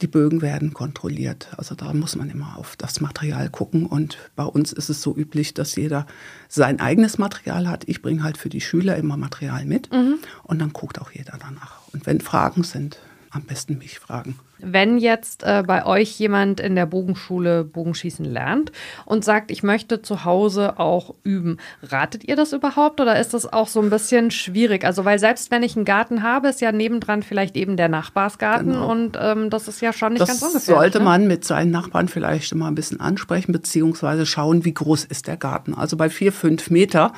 die 0.00 0.06
Bögen 0.06 0.42
werden 0.42 0.72
kontrolliert. 0.72 1.48
Also 1.56 1.74
da 1.74 1.92
muss 1.92 2.16
man 2.16 2.30
immer 2.30 2.56
auf 2.56 2.76
das 2.76 3.00
Material 3.00 3.48
gucken. 3.50 3.86
Und 3.86 4.18
bei 4.36 4.44
uns 4.44 4.72
ist 4.72 4.88
es 4.88 5.02
so 5.02 5.14
üblich, 5.16 5.54
dass 5.54 5.76
jeder 5.76 6.06
sein 6.48 6.80
eigenes 6.80 7.18
Material 7.18 7.68
hat. 7.68 7.84
Ich 7.88 8.02
bringe 8.02 8.22
halt 8.22 8.38
für 8.38 8.48
die 8.48 8.60
Schüler 8.60 8.96
immer 8.96 9.16
Material 9.16 9.64
mit 9.64 9.92
mhm. 9.92 10.18
und 10.44 10.58
dann 10.60 10.72
guckt 10.72 11.00
auch 11.00 11.12
jeder 11.12 11.38
danach. 11.38 11.80
Und 11.92 12.06
wenn 12.06 12.20
Fragen 12.20 12.62
sind, 12.62 12.98
am 13.32 13.42
besten 13.42 13.78
mich 13.78 14.00
fragen. 14.00 14.38
Wenn 14.58 14.98
jetzt 14.98 15.44
äh, 15.44 15.62
bei 15.64 15.86
euch 15.86 16.18
jemand 16.18 16.58
in 16.60 16.74
der 16.74 16.84
Bogenschule 16.84 17.64
Bogenschießen 17.64 18.24
lernt 18.24 18.72
und 19.06 19.24
sagt, 19.24 19.50
ich 19.50 19.62
möchte 19.62 20.02
zu 20.02 20.24
Hause 20.24 20.78
auch 20.78 21.14
üben, 21.22 21.58
ratet 21.82 22.24
ihr 22.24 22.34
das 22.34 22.52
überhaupt 22.52 23.00
oder 23.00 23.18
ist 23.18 23.32
das 23.32 23.50
auch 23.50 23.68
so 23.68 23.80
ein 23.80 23.88
bisschen 23.88 24.32
schwierig? 24.32 24.84
Also, 24.84 25.04
weil 25.04 25.18
selbst 25.18 25.50
wenn 25.50 25.62
ich 25.62 25.76
einen 25.76 25.84
Garten 25.84 26.22
habe, 26.22 26.48
ist 26.48 26.60
ja 26.60 26.72
nebendran 26.72 27.22
vielleicht 27.22 27.56
eben 27.56 27.76
der 27.76 27.88
Nachbarsgarten 27.88 28.72
genau. 28.72 28.90
und 28.90 29.16
ähm, 29.20 29.48
das 29.48 29.68
ist 29.68 29.80
ja 29.80 29.92
schon 29.92 30.14
nicht 30.14 30.22
das 30.22 30.28
ganz 30.28 30.42
ungefährlich. 30.42 30.66
sollte 30.66 30.98
ne? 30.98 31.04
man 31.04 31.26
mit 31.28 31.44
seinen 31.44 31.70
Nachbarn 31.70 32.08
vielleicht 32.08 32.50
immer 32.50 32.66
ein 32.66 32.74
bisschen 32.74 33.00
ansprechen, 33.00 33.52
beziehungsweise 33.52 34.26
schauen, 34.26 34.64
wie 34.64 34.74
groß 34.74 35.04
ist 35.04 35.28
der 35.28 35.36
Garten. 35.36 35.72
Also 35.72 35.96
bei 35.96 36.10
vier, 36.10 36.32
fünf 36.32 36.68
Meter 36.68 37.12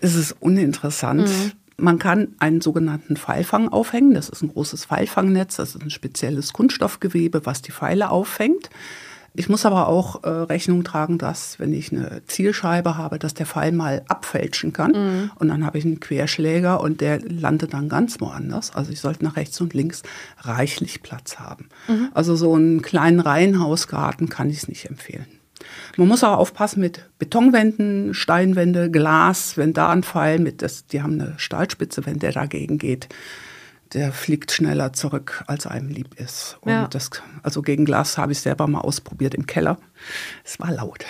ist 0.00 0.16
es 0.16 0.32
uninteressant. 0.32 1.28
Mhm 1.28 1.52
man 1.82 1.98
kann 1.98 2.28
einen 2.38 2.60
sogenannten 2.60 3.16
Pfeilfang 3.16 3.68
aufhängen. 3.68 4.14
Das 4.14 4.28
ist 4.28 4.42
ein 4.42 4.48
großes 4.48 4.86
Pfeilfangnetz. 4.86 5.56
Das 5.56 5.74
ist 5.74 5.82
ein 5.82 5.90
spezielles 5.90 6.52
Kunststoffgewebe, 6.52 7.44
was 7.44 7.60
die 7.60 7.72
Pfeile 7.72 8.10
auffängt. 8.10 8.70
Ich 9.34 9.48
muss 9.48 9.64
aber 9.64 9.88
auch 9.88 10.24
äh, 10.24 10.28
Rechnung 10.28 10.84
tragen, 10.84 11.16
dass, 11.16 11.58
wenn 11.58 11.72
ich 11.72 11.90
eine 11.90 12.22
Zielscheibe 12.26 12.98
habe, 12.98 13.18
dass 13.18 13.32
der 13.32 13.46
Pfeil 13.46 13.72
mal 13.72 14.02
abfälschen 14.06 14.72
kann. 14.74 14.92
Mhm. 14.92 15.30
Und 15.36 15.48
dann 15.48 15.64
habe 15.64 15.78
ich 15.78 15.84
einen 15.84 16.00
Querschläger 16.00 16.80
und 16.80 17.00
der 17.00 17.20
landet 17.22 17.72
dann 17.72 17.88
ganz 17.88 18.20
woanders. 18.20 18.76
Also 18.76 18.92
ich 18.92 19.00
sollte 19.00 19.24
nach 19.24 19.36
rechts 19.36 19.60
und 19.60 19.72
links 19.72 20.02
reichlich 20.40 21.02
Platz 21.02 21.38
haben. 21.38 21.68
Mhm. 21.88 22.10
Also 22.12 22.36
so 22.36 22.54
einen 22.54 22.82
kleinen 22.82 23.20
Reihenhausgarten 23.20 24.28
kann 24.28 24.50
ich 24.50 24.58
es 24.58 24.68
nicht 24.68 24.90
empfehlen. 24.90 25.26
Man 25.96 26.08
muss 26.08 26.24
auch 26.24 26.38
aufpassen 26.38 26.80
mit 26.80 27.08
Betonwänden, 27.18 28.14
Steinwände, 28.14 28.90
Glas, 28.90 29.56
wenn 29.56 29.72
da 29.72 29.90
ein 29.90 30.02
Pfeil 30.02 30.38
mit, 30.38 30.62
das, 30.62 30.86
die 30.86 31.02
haben 31.02 31.20
eine 31.20 31.34
Stahlspitze, 31.38 32.06
wenn 32.06 32.18
der 32.18 32.32
dagegen 32.32 32.78
geht, 32.78 33.08
der 33.92 34.12
fliegt 34.12 34.52
schneller 34.52 34.92
zurück, 34.92 35.44
als 35.46 35.66
einem 35.66 35.88
lieb 35.88 36.18
ist. 36.18 36.56
Und 36.62 36.72
ja. 36.72 36.88
das, 36.88 37.10
also 37.42 37.60
gegen 37.62 37.84
Glas 37.84 38.16
habe 38.16 38.32
ich 38.32 38.40
selber 38.40 38.66
mal 38.66 38.80
ausprobiert 38.80 39.34
im 39.34 39.46
Keller. 39.46 39.78
Es 40.44 40.58
war 40.60 40.72
laut. 40.72 41.04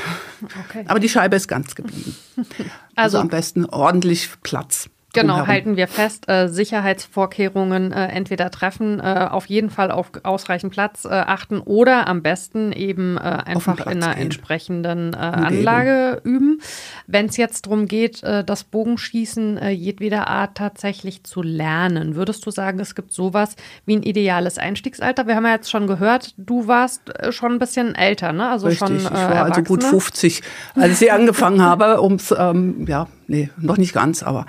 Okay. 0.68 0.84
Aber 0.88 0.98
die 0.98 1.08
Scheibe 1.08 1.36
ist 1.36 1.46
ganz 1.48 1.74
geblieben. 1.74 2.16
Also, 2.36 3.18
also 3.18 3.18
am 3.20 3.28
besten 3.28 3.64
ordentlich 3.66 4.28
Platz. 4.42 4.90
Genau, 5.12 5.46
halten 5.46 5.76
wir 5.76 5.88
fest, 5.88 6.28
äh, 6.28 6.48
Sicherheitsvorkehrungen 6.48 7.92
äh, 7.92 8.06
entweder 8.06 8.50
treffen, 8.50 8.98
äh, 9.00 9.28
auf 9.30 9.46
jeden 9.46 9.70
Fall 9.70 9.90
auf 9.90 10.10
ausreichend 10.22 10.72
Platz 10.72 11.04
äh, 11.04 11.08
achten 11.08 11.60
oder 11.60 12.06
am 12.06 12.22
besten 12.22 12.72
eben 12.72 13.16
äh, 13.16 13.20
einfach 13.20 13.86
in 13.86 14.02
einer 14.02 14.14
gehen. 14.14 14.24
entsprechenden 14.24 15.12
äh, 15.12 15.16
Anlage 15.16 16.20
üben. 16.24 16.60
Wenn 17.06 17.26
es 17.26 17.36
jetzt 17.36 17.66
darum 17.66 17.86
geht, 17.86 18.22
das 18.22 18.64
Bogenschießen 18.64 19.58
jedweder 19.70 20.28
Art 20.28 20.56
tatsächlich 20.56 21.24
zu 21.24 21.42
lernen, 21.42 22.14
würdest 22.14 22.46
du 22.46 22.50
sagen, 22.50 22.78
es 22.80 22.94
gibt 22.94 23.12
sowas 23.12 23.56
wie 23.84 23.96
ein 23.96 24.02
ideales 24.02 24.58
Einstiegsalter? 24.58 25.26
Wir 25.26 25.36
haben 25.36 25.44
ja 25.44 25.52
jetzt 25.52 25.70
schon 25.70 25.86
gehört, 25.86 26.34
du 26.36 26.66
warst 26.68 27.02
schon 27.30 27.52
ein 27.52 27.58
bisschen 27.58 27.94
älter, 27.94 28.32
ne? 28.32 28.48
Also 28.48 28.68
Richtig, 28.68 28.88
schon, 28.88 28.96
ich 28.98 29.10
war 29.10 29.44
also 29.44 29.62
gut 29.62 29.84
50, 29.84 30.42
als 30.74 31.02
ich 31.02 31.12
angefangen 31.12 31.60
habe, 31.60 32.02
ums 32.02 32.34
ähm, 32.36 32.86
ja 32.86 33.08
nee, 33.32 33.48
noch 33.56 33.78
nicht 33.78 33.94
ganz, 33.94 34.22
aber 34.22 34.44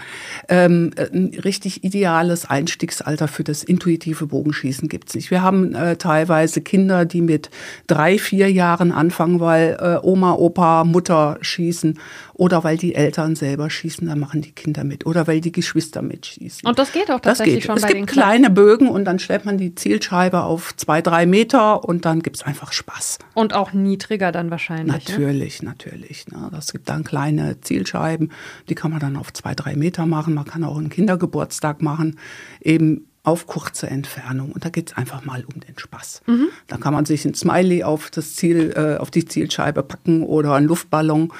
ähm, 0.50 0.92
ein 0.98 1.32
richtig 1.44 1.86
ideales 1.86 2.46
Einstiegsalter 2.46 3.30
für 3.30 3.46
das 3.46 3.64
intuitive 3.64 4.28
Bogenschießen 4.28 4.90
gibt's 4.90 5.16
nicht. 5.16 5.32
Wir 5.32 5.42
haben 5.42 5.74
äh, 5.74 5.96
teilweise 5.96 6.62
Kinder, 6.62 7.06
die 7.06 7.22
mit 7.22 7.50
drei, 7.88 8.20
vier 8.20 8.52
Jahren 8.52 8.92
anfangen, 8.92 9.40
weil 9.40 9.78
äh, 9.80 10.06
Oma, 10.06 10.34
Opa, 10.34 10.84
Mutter 10.84 11.38
schießen 11.40 11.98
oder 12.34 12.64
weil 12.64 12.78
die 12.78 12.96
Eltern 12.96 13.36
selber 13.36 13.70
schießen, 13.70 14.08
dann 14.08 14.20
machen 14.20 14.42
die 14.42 14.52
Kinder 14.52 14.84
mit 14.84 15.06
oder 15.06 15.28
weil 15.28 15.42
die 15.42 15.52
Geschwister 15.52 16.02
mitschießen. 16.02 16.68
Und 16.68 16.80
das 16.80 16.92
geht 16.92 17.12
auch 17.12 17.20
tatsächlich 17.20 17.56
geht. 17.56 17.64
schon 17.66 17.78
es 17.78 17.84
bei 17.84 17.90
gibt 17.90 18.00
den 18.00 18.06
kleine 18.06 18.50
Bögen 18.50 18.88
und 18.88 19.06
dann 19.06 19.20
stellt 19.20 19.46
man 19.46 19.58
die 19.58 19.76
Zielscheibe 19.76 20.44
auf 20.44 20.76
zwei, 20.76 21.02
drei 21.02 21.26
Meter 21.26 21.84
und 21.84 22.06
dann 22.06 22.22
gibt's 22.22 22.44
einfach 22.44 22.74
Spaß. 22.74 23.20
Und 23.34 23.54
auch 23.54 23.74
niedriger 23.74 24.32
dann 24.32 24.50
wahrscheinlich. 24.52 25.08
Natürlich, 25.08 25.62
ne? 25.62 25.70
natürlich. 25.70 26.28
Ne? 26.28 26.50
Das 26.52 26.72
gibt 26.72 26.90
dann 26.90 27.04
kleine 27.04 27.62
Zielscheiben, 27.62 28.32
die 28.70 28.76
kann 28.76 28.92
man 28.92 29.00
dann 29.00 29.16
auf 29.16 29.32
zwei, 29.34 29.54
drei 29.54 29.76
Meter 29.76 30.06
machen. 30.06 30.34
Man 30.34 30.46
kann 30.46 30.64
auch 30.64 30.78
einen 30.78 30.90
Kindergeburtstag 30.90 31.82
machen, 31.82 32.18
eben 32.62 33.08
auf 33.24 33.48
kurze 33.48 33.88
Entfernung. 33.88 34.52
Und 34.52 34.66
da 34.66 34.70
geht 34.70 34.92
es 34.92 34.98
einfach 34.98 35.24
mal 35.24 35.46
um 35.46 35.62
den 35.62 35.78
Spaß. 35.78 36.24
Mhm. 36.28 36.50
Da 36.68 36.78
kann 36.78 36.94
man 36.94 37.06
sich 37.06 37.24
ein 37.24 37.34
Smiley 37.34 37.84
auf 37.84 38.12
das 38.12 38.36
Ziel, 38.36 38.74
äh, 38.76 38.98
auf 39.00 39.12
die 39.12 39.26
Zielscheibe 39.26 39.82
packen 39.82 40.24
oder 40.24 40.54
einen 40.54 40.68
Luftballon. 40.68 41.32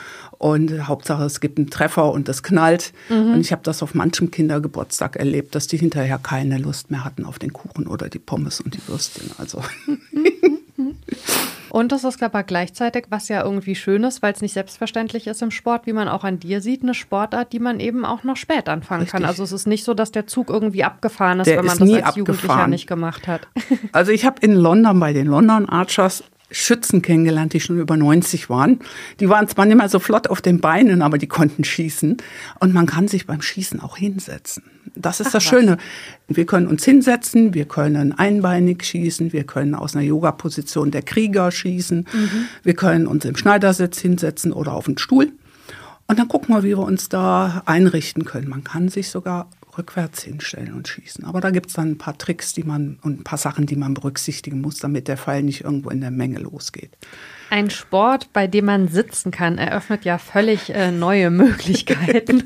Und 0.44 0.90
Hauptsache, 0.90 1.24
es 1.24 1.40
gibt 1.40 1.58
einen 1.58 1.70
Treffer 1.70 2.12
und 2.12 2.28
das 2.28 2.44
knallt. 2.44 2.92
Mhm. 3.08 3.36
Und 3.36 3.40
ich 3.40 3.54
habe 3.54 3.62
das 3.64 3.82
auf 3.82 3.94
manchem 3.94 4.30
Kindergeburtstag 4.30 5.16
erlebt, 5.16 5.56
dass 5.56 5.68
die 5.68 5.78
hinterher 5.78 6.20
keine 6.22 6.58
Lust 6.58 6.92
mehr 6.92 7.06
hatten 7.06 7.24
auf 7.24 7.40
den 7.40 7.54
Kuchen 7.54 7.88
oder 7.88 8.10
die 8.10 8.20
Pommes 8.20 8.60
und 8.60 8.74
die 8.74 8.86
Würstchen. 8.90 9.32
Also. 9.38 9.62
Und 11.70 11.92
das 11.92 12.04
ist 12.04 12.22
aber 12.22 12.44
gleichzeitig, 12.44 13.06
was 13.10 13.30
ja 13.30 13.44
irgendwie 13.44 13.74
schön 13.74 14.04
ist, 14.04 14.22
weil 14.22 14.32
es 14.32 14.42
nicht 14.42 14.54
selbstverständlich 14.54 15.26
ist 15.26 15.42
im 15.42 15.50
Sport, 15.50 15.88
wie 15.88 15.94
man 15.94 16.08
auch 16.08 16.24
an 16.24 16.40
dir 16.40 16.62
sieht, 16.62 16.84
eine 16.84 16.94
Sportart, 16.94 17.52
die 17.52 17.58
man 17.58 17.80
eben 17.80 18.06
auch 18.06 18.24
noch 18.24 18.38
spät 18.38 18.70
anfangen 18.70 19.02
Richtig. 19.02 19.20
kann. 19.20 19.26
Also 19.26 19.42
es 19.42 19.52
ist 19.52 19.66
nicht 19.66 19.84
so, 19.84 19.96
dass 19.96 20.12
der 20.12 20.28
Zug 20.28 20.52
irgendwie 20.52 20.84
abgefahren 20.84 21.40
ist, 21.40 21.48
der 21.48 21.58
wenn 21.58 21.66
man 21.66 21.74
ist 21.74 21.82
das 21.82 21.90
als 21.90 22.04
abgefahren. 22.04 22.18
Jugendlicher 22.18 22.68
nicht 22.68 22.86
gemacht 22.88 23.28
hat. 23.28 23.48
Also 23.92 24.12
ich 24.12 24.24
habe 24.24 24.36
in 24.42 24.54
London 24.54 25.00
bei 25.00 25.14
den 25.14 25.26
London 25.26 25.68
Archers 25.68 26.24
Schützen 26.54 27.02
kennengelernt, 27.02 27.54
die 27.54 27.60
schon 27.60 27.80
über 27.80 27.98
90 27.98 28.50
waren. 28.50 28.80
Die 29.20 29.28
waren 29.28 29.48
zwar 29.48 29.66
nicht 29.66 29.78
mehr 29.78 29.90
so 29.90 30.00
flott 30.00 30.28
auf 30.28 30.42
den 30.42 30.62
Beinen, 30.62 31.02
aber 31.02 31.18
die 31.18 31.28
konnten 31.28 31.64
schießen. 31.64 32.18
Und 32.60 32.74
man 32.74 32.86
kann 32.86 33.08
sich 33.08 33.26
beim 33.28 33.42
Schießen 33.42 33.80
auch 33.80 33.98
hinsetzen. 33.98 34.64
Das 34.96 35.20
ist 35.20 35.28
Ach, 35.28 35.32
das 35.34 35.44
Schöne. 35.44 35.78
Was. 36.28 36.38
Wir 36.38 36.46
können 36.46 36.68
uns 36.68 36.86
hinsetzen, 36.86 37.54
wir 37.54 37.66
können 37.66 38.14
einbeinig 38.14 38.84
schießen, 38.86 39.34
wir 39.34 39.44
können 39.44 39.76
aus 39.76 39.96
einer 39.96 40.06
Yoga-Position 40.06 40.92
der 40.92 41.02
Krieger 41.02 41.52
schießen, 41.52 42.08
mhm. 42.12 42.30
wir 42.62 42.76
können 42.76 43.08
uns 43.08 43.26
im 43.26 43.36
Schneidersitz 43.36 44.00
hinsetzen 44.00 44.54
oder 44.54 44.74
auf 44.74 44.86
den 44.86 44.98
Stuhl. 44.98 45.32
Und 46.08 46.20
dann 46.20 46.28
gucken 46.28 46.54
wir, 46.54 46.64
wie 46.64 46.70
wir 46.70 46.80
uns 46.80 47.10
da 47.10 47.64
einrichten 47.66 48.26
können. 48.26 48.50
Man 48.50 48.64
kann 48.64 48.90
sich 48.90 49.10
sogar 49.10 49.50
rückwärts 49.78 50.24
hinstellen 50.24 50.74
und 50.74 50.88
schießen. 50.88 51.26
Aber 51.26 51.42
da 51.42 51.50
gibt 51.50 51.68
es 51.68 51.74
dann 51.74 51.92
ein 51.92 51.98
paar 51.98 52.18
Tricks, 52.18 52.54
die 52.54 52.64
man 52.64 53.00
und 53.02 53.20
ein 53.20 53.24
paar 53.24 53.38
Sachen, 53.38 53.66
die 53.66 53.76
man 53.76 53.94
berücksichtigen 53.94 54.62
muss, 54.62 54.80
damit 54.80 55.08
der 55.08 55.18
Pfeil 55.18 55.44
nicht 55.44 55.64
irgendwo 55.64 55.90
in 55.90 56.02
der 56.02 56.12
Menge 56.12 56.40
losgeht. 56.40 56.98
Ein 57.50 57.70
Sport, 57.70 58.34
bei 58.34 58.48
dem 58.48 58.66
man 58.66 58.88
sitzen 58.88 59.32
kann, 59.32 59.58
eröffnet 59.58 60.06
ja 60.06 60.18
völlig 60.18 60.74
äh, 60.74 60.92
neue 60.92 61.30
Möglichkeiten. 61.30 62.44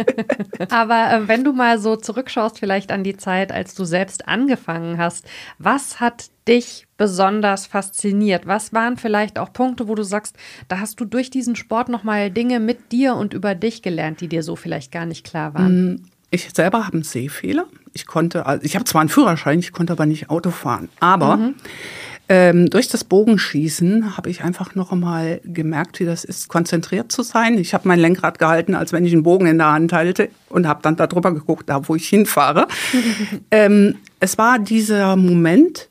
Aber 0.68 1.12
äh, 1.12 1.28
wenn 1.28 1.44
du 1.44 1.52
mal 1.52 1.78
so 1.78 1.96
zurückschaust, 1.96 2.58
vielleicht 2.58 2.92
an 2.92 3.04
die 3.04 3.16
Zeit, 3.16 3.52
als 3.52 3.74
du 3.74 3.84
selbst 3.84 4.28
angefangen 4.28 4.98
hast, 4.98 5.26
was 5.58 5.98
hat 6.00 6.30
dich 6.46 6.86
besonders 6.98 7.66
fasziniert? 7.66 8.46
Was 8.46 8.72
waren 8.72 8.96
vielleicht 8.96 9.38
auch 9.38 9.52
Punkte, 9.52 9.88
wo 9.88 9.94
du 9.94 10.02
sagst, 10.02 10.36
da 10.68 10.78
hast 10.78 11.00
du 11.00 11.04
durch 11.04 11.30
diesen 11.30 11.56
Sport 11.56 11.88
nochmal 11.88 12.30
Dinge 12.30 12.60
mit 12.60 12.92
dir 12.92 13.14
und 13.14 13.34
über 13.34 13.54
dich 13.54 13.82
gelernt, 13.82 14.20
die 14.20 14.28
dir 14.28 14.42
so 14.42 14.56
vielleicht 14.56 14.92
gar 14.92 15.06
nicht 15.06 15.24
klar 15.24 15.54
waren? 15.54 16.10
Ich 16.30 16.50
selber 16.52 16.86
habe 16.86 16.94
einen 16.94 17.02
Sehfehler. 17.02 17.66
Ich 17.92 18.06
konnte, 18.06 18.46
also 18.46 18.64
ich 18.64 18.74
habe 18.74 18.84
zwar 18.84 19.00
einen 19.00 19.10
Führerschein, 19.10 19.60
ich 19.60 19.72
konnte 19.72 19.92
aber 19.92 20.06
nicht 20.06 20.30
Auto 20.30 20.50
fahren. 20.50 20.88
Aber 20.98 21.36
mhm. 21.36 21.54
ähm, 22.28 22.70
durch 22.70 22.88
das 22.88 23.04
Bogenschießen 23.04 24.16
habe 24.16 24.30
ich 24.30 24.42
einfach 24.42 24.74
noch 24.74 24.90
einmal 24.90 25.40
gemerkt, 25.44 26.00
wie 26.00 26.04
das 26.04 26.24
ist, 26.24 26.48
konzentriert 26.48 27.12
zu 27.12 27.22
sein. 27.22 27.56
Ich 27.58 27.72
habe 27.72 27.86
mein 27.86 28.00
Lenkrad 28.00 28.38
gehalten, 28.38 28.74
als 28.74 28.92
wenn 28.92 29.04
ich 29.04 29.12
einen 29.12 29.22
Bogen 29.22 29.46
in 29.46 29.58
der 29.58 29.72
Hand 29.72 29.92
halte 29.92 30.28
und 30.48 30.66
habe 30.66 30.80
dann 30.82 30.96
darüber 30.96 31.32
geguckt, 31.32 31.68
da 31.68 31.88
wo 31.88 31.94
ich 31.94 32.08
hinfahre. 32.08 32.66
ähm, 33.52 33.96
es 34.18 34.36
war 34.38 34.58
dieser 34.58 35.14
Moment, 35.14 35.88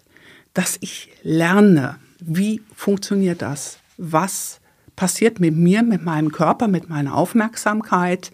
dass 0.54 0.78
ich 0.82 1.10
lerne, 1.24 1.96
wie 2.20 2.62
funktioniert 2.76 3.42
das? 3.42 3.80
Was 3.98 4.60
passiert 4.96 5.40
mit 5.40 5.56
mir, 5.56 5.84
mit 5.84 6.04
meinem 6.04 6.32
Körper, 6.32 6.68
mit 6.68 6.90
meiner 6.90 7.16
Aufmerksamkeit? 7.16 8.32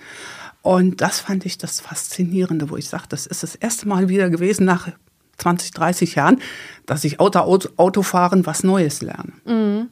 Und 0.61 1.01
das 1.01 1.19
fand 1.19 1.45
ich 1.45 1.57
das 1.57 1.79
Faszinierende, 1.79 2.69
wo 2.69 2.77
ich 2.77 2.89
sage, 2.89 3.05
das 3.09 3.25
ist 3.25 3.43
das 3.43 3.55
erste 3.55 3.87
Mal 3.87 4.09
wieder 4.09 4.29
gewesen 4.29 4.65
nach 4.65 4.89
20, 5.37 5.71
30 5.71 6.15
Jahren, 6.15 6.41
dass 6.85 7.03
ich 7.03 7.19
Auto, 7.19 7.39
Auto, 7.39 7.69
Autofahren 7.77 8.45
was 8.45 8.63
Neues 8.63 9.01
lerne. 9.01 9.31
Mhm. 9.45 9.89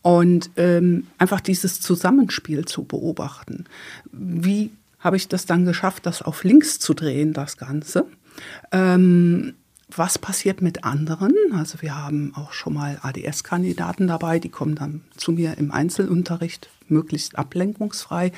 Und 0.00 0.50
ähm, 0.56 1.06
einfach 1.18 1.40
dieses 1.40 1.80
Zusammenspiel 1.80 2.64
zu 2.64 2.84
beobachten. 2.84 3.64
Wie 4.10 4.70
habe 4.98 5.16
ich 5.16 5.28
das 5.28 5.44
dann 5.44 5.64
geschafft, 5.64 6.06
das 6.06 6.22
auf 6.22 6.44
links 6.44 6.78
zu 6.78 6.94
drehen, 6.94 7.32
das 7.32 7.56
Ganze? 7.56 8.06
Ähm, 8.72 9.54
was 9.94 10.18
passiert 10.18 10.62
mit 10.62 10.84
anderen? 10.84 11.34
Also 11.52 11.82
wir 11.82 11.96
haben 11.96 12.32
auch 12.34 12.52
schon 12.52 12.74
mal 12.74 12.98
ADS-Kandidaten 13.02 14.06
dabei, 14.06 14.38
die 14.38 14.50
kommen 14.50 14.74
dann 14.74 15.02
zu 15.16 15.32
mir 15.32 15.58
im 15.58 15.72
Einzelunterricht, 15.72 16.68
möglichst 16.88 17.38
ablenkungsfrei 17.38 18.32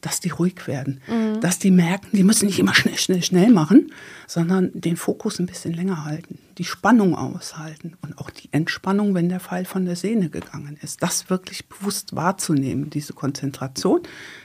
dass 0.00 0.20
die 0.20 0.30
ruhig 0.30 0.66
werden, 0.66 1.00
mhm. 1.06 1.40
dass 1.40 1.58
die 1.58 1.70
merken, 1.70 2.08
die 2.12 2.22
müssen 2.22 2.46
nicht 2.46 2.58
immer 2.58 2.74
schnell, 2.74 2.96
schnell, 2.96 3.22
schnell 3.22 3.50
machen, 3.50 3.92
sondern 4.26 4.70
den 4.74 4.96
Fokus 4.96 5.38
ein 5.38 5.46
bisschen 5.46 5.74
länger 5.74 6.04
halten, 6.04 6.38
die 6.58 6.64
Spannung 6.64 7.14
aushalten 7.14 7.96
und 8.02 8.18
auch 8.18 8.30
die 8.30 8.48
Entspannung, 8.52 9.14
wenn 9.14 9.28
der 9.28 9.40
Pfeil 9.40 9.64
von 9.64 9.84
der 9.84 9.96
Sehne 9.96 10.30
gegangen 10.30 10.78
ist. 10.80 11.02
Das 11.02 11.30
wirklich 11.30 11.68
bewusst 11.68 12.14
wahrzunehmen, 12.14 12.90
diese 12.90 13.12
Konzentration. 13.12 14.00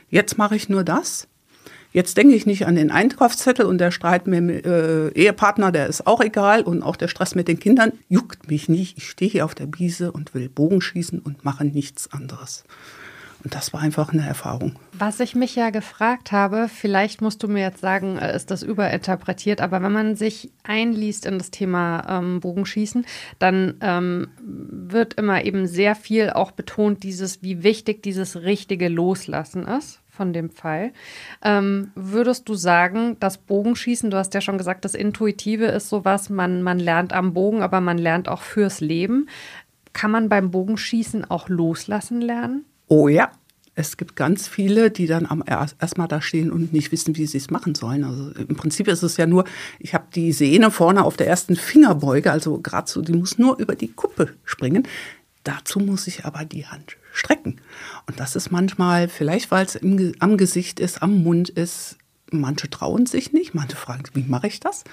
Jetzt 0.09 0.37
mache 0.37 0.55
ich 0.55 0.69
nur 0.69 0.83
das. 0.83 1.27
Jetzt 1.93 2.17
denke 2.17 2.33
ich 2.33 2.47
nicht 2.47 2.65
an 2.65 2.73
den 2.73 2.89
Einkaufszettel 2.89 3.67
und 3.67 3.77
der 3.77 3.91
Streit 3.91 4.25
mit 4.25 4.37
dem 4.37 4.49
äh, 4.49 5.09
Ehepartner, 5.09 5.71
der 5.71 5.85
ist 5.85 6.07
auch 6.07 6.21
egal 6.21 6.63
und 6.63 6.81
auch 6.81 6.95
der 6.95 7.07
Stress 7.07 7.35
mit 7.35 7.47
den 7.47 7.59
Kindern 7.59 7.93
juckt 8.09 8.49
mich 8.49 8.67
nicht. 8.67 8.97
Ich 8.97 9.07
stehe 9.07 9.29
hier 9.29 9.45
auf 9.45 9.53
der 9.53 9.67
Wiese 9.77 10.11
und 10.11 10.33
will 10.33 10.49
Bogen 10.49 10.81
schießen 10.81 11.19
und 11.19 11.45
mache 11.45 11.65
nichts 11.65 12.11
anderes. 12.11 12.63
Und 13.43 13.55
das 13.55 13.73
war 13.73 13.81
einfach 13.81 14.13
eine 14.13 14.25
Erfahrung. 14.25 14.79
Was 14.93 15.19
ich 15.19 15.35
mich 15.35 15.55
ja 15.55 15.69
gefragt 15.69 16.31
habe, 16.31 16.69
vielleicht 16.69 17.21
musst 17.21 17.43
du 17.43 17.49
mir 17.49 17.61
jetzt 17.61 17.81
sagen, 17.81 18.17
äh, 18.17 18.33
ist 18.35 18.51
das 18.51 18.63
überinterpretiert, 18.63 19.59
aber 19.59 19.81
wenn 19.81 19.91
man 19.91 20.15
sich 20.15 20.51
einliest 20.63 21.25
in 21.25 21.37
das 21.37 21.51
Thema 21.51 22.05
ähm, 22.07 22.39
Bogenschießen, 22.39 23.05
dann 23.39 23.75
ähm, 23.81 24.29
wird 24.39 25.15
immer 25.15 25.43
eben 25.43 25.67
sehr 25.67 25.95
viel 25.95 26.29
auch 26.29 26.51
betont, 26.51 27.03
dieses, 27.03 27.43
wie 27.43 27.63
wichtig 27.63 28.01
dieses 28.01 28.37
richtige 28.37 28.87
Loslassen 28.87 29.67
ist 29.67 29.99
von 30.07 30.31
dem 30.31 30.49
Pfeil. 30.51 30.93
Ähm, 31.41 31.91
würdest 31.95 32.47
du 32.47 32.53
sagen, 32.53 33.17
das 33.19 33.39
Bogenschießen, 33.39 34.11
du 34.11 34.17
hast 34.17 34.33
ja 34.35 34.41
schon 34.41 34.59
gesagt, 34.59 34.85
das 34.85 34.93
Intuitive 34.93 35.65
ist 35.65 35.89
sowas, 35.89 36.29
man, 36.29 36.61
man 36.61 36.79
lernt 36.79 37.13
am 37.13 37.33
Bogen, 37.33 37.61
aber 37.61 37.81
man 37.81 37.97
lernt 37.97 38.29
auch 38.29 38.41
fürs 38.41 38.79
Leben 38.79 39.27
Kann 39.91 40.11
man 40.11 40.29
beim 40.29 40.51
Bogenschießen 40.51 41.29
auch 41.29 41.49
loslassen 41.49 42.21
lernen? 42.21 42.65
Oh 42.87 43.07
ja, 43.07 43.31
es 43.75 43.97
gibt 43.97 44.15
ganz 44.15 44.47
viele, 44.47 44.91
die 44.91 45.07
dann 45.07 45.25
am 45.25 45.43
erstmal 45.47 46.07
da 46.07 46.21
stehen 46.21 46.51
und 46.51 46.73
nicht 46.73 46.91
wissen, 46.91 47.15
wie 47.15 47.25
sie 47.25 47.39
es 47.39 47.49
machen 47.49 47.73
sollen. 47.73 48.03
Also 48.03 48.31
im 48.31 48.55
Prinzip 48.55 48.87
ist 48.87 49.01
es 49.01 49.17
ja 49.17 49.25
nur, 49.25 49.45
ich 49.79 49.93
habe 49.93 50.05
die 50.13 50.31
Sehne 50.31 50.69
vorne 50.69 51.03
auf 51.03 51.17
der 51.17 51.27
ersten 51.27 51.55
Fingerbeuge, 51.55 52.31
also 52.31 52.59
gerade 52.59 52.89
so, 52.89 53.01
die 53.01 53.13
muss 53.13 53.39
nur 53.39 53.57
über 53.59 53.75
die 53.75 53.91
Kuppe 53.91 54.33
springen. 54.43 54.87
Dazu 55.43 55.79
muss 55.79 56.07
ich 56.07 56.23
aber 56.23 56.45
die 56.45 56.67
Hand 56.67 56.97
strecken. 57.11 57.59
Und 58.07 58.19
das 58.19 58.35
ist 58.35 58.51
manchmal, 58.51 59.09
vielleicht 59.09 59.49
weil 59.51 59.65
es 59.65 59.79
am 60.19 60.37
Gesicht 60.37 60.79
ist, 60.79 61.01
am 61.01 61.23
Mund 61.23 61.49
ist, 61.49 61.97
manche 62.31 62.69
trauen 62.69 63.07
sich 63.07 63.33
nicht, 63.33 63.53
manche 63.53 63.75
fragen, 63.75 64.03
wie 64.13 64.23
mache 64.23 64.47
ich 64.47 64.59
das? 64.59 64.83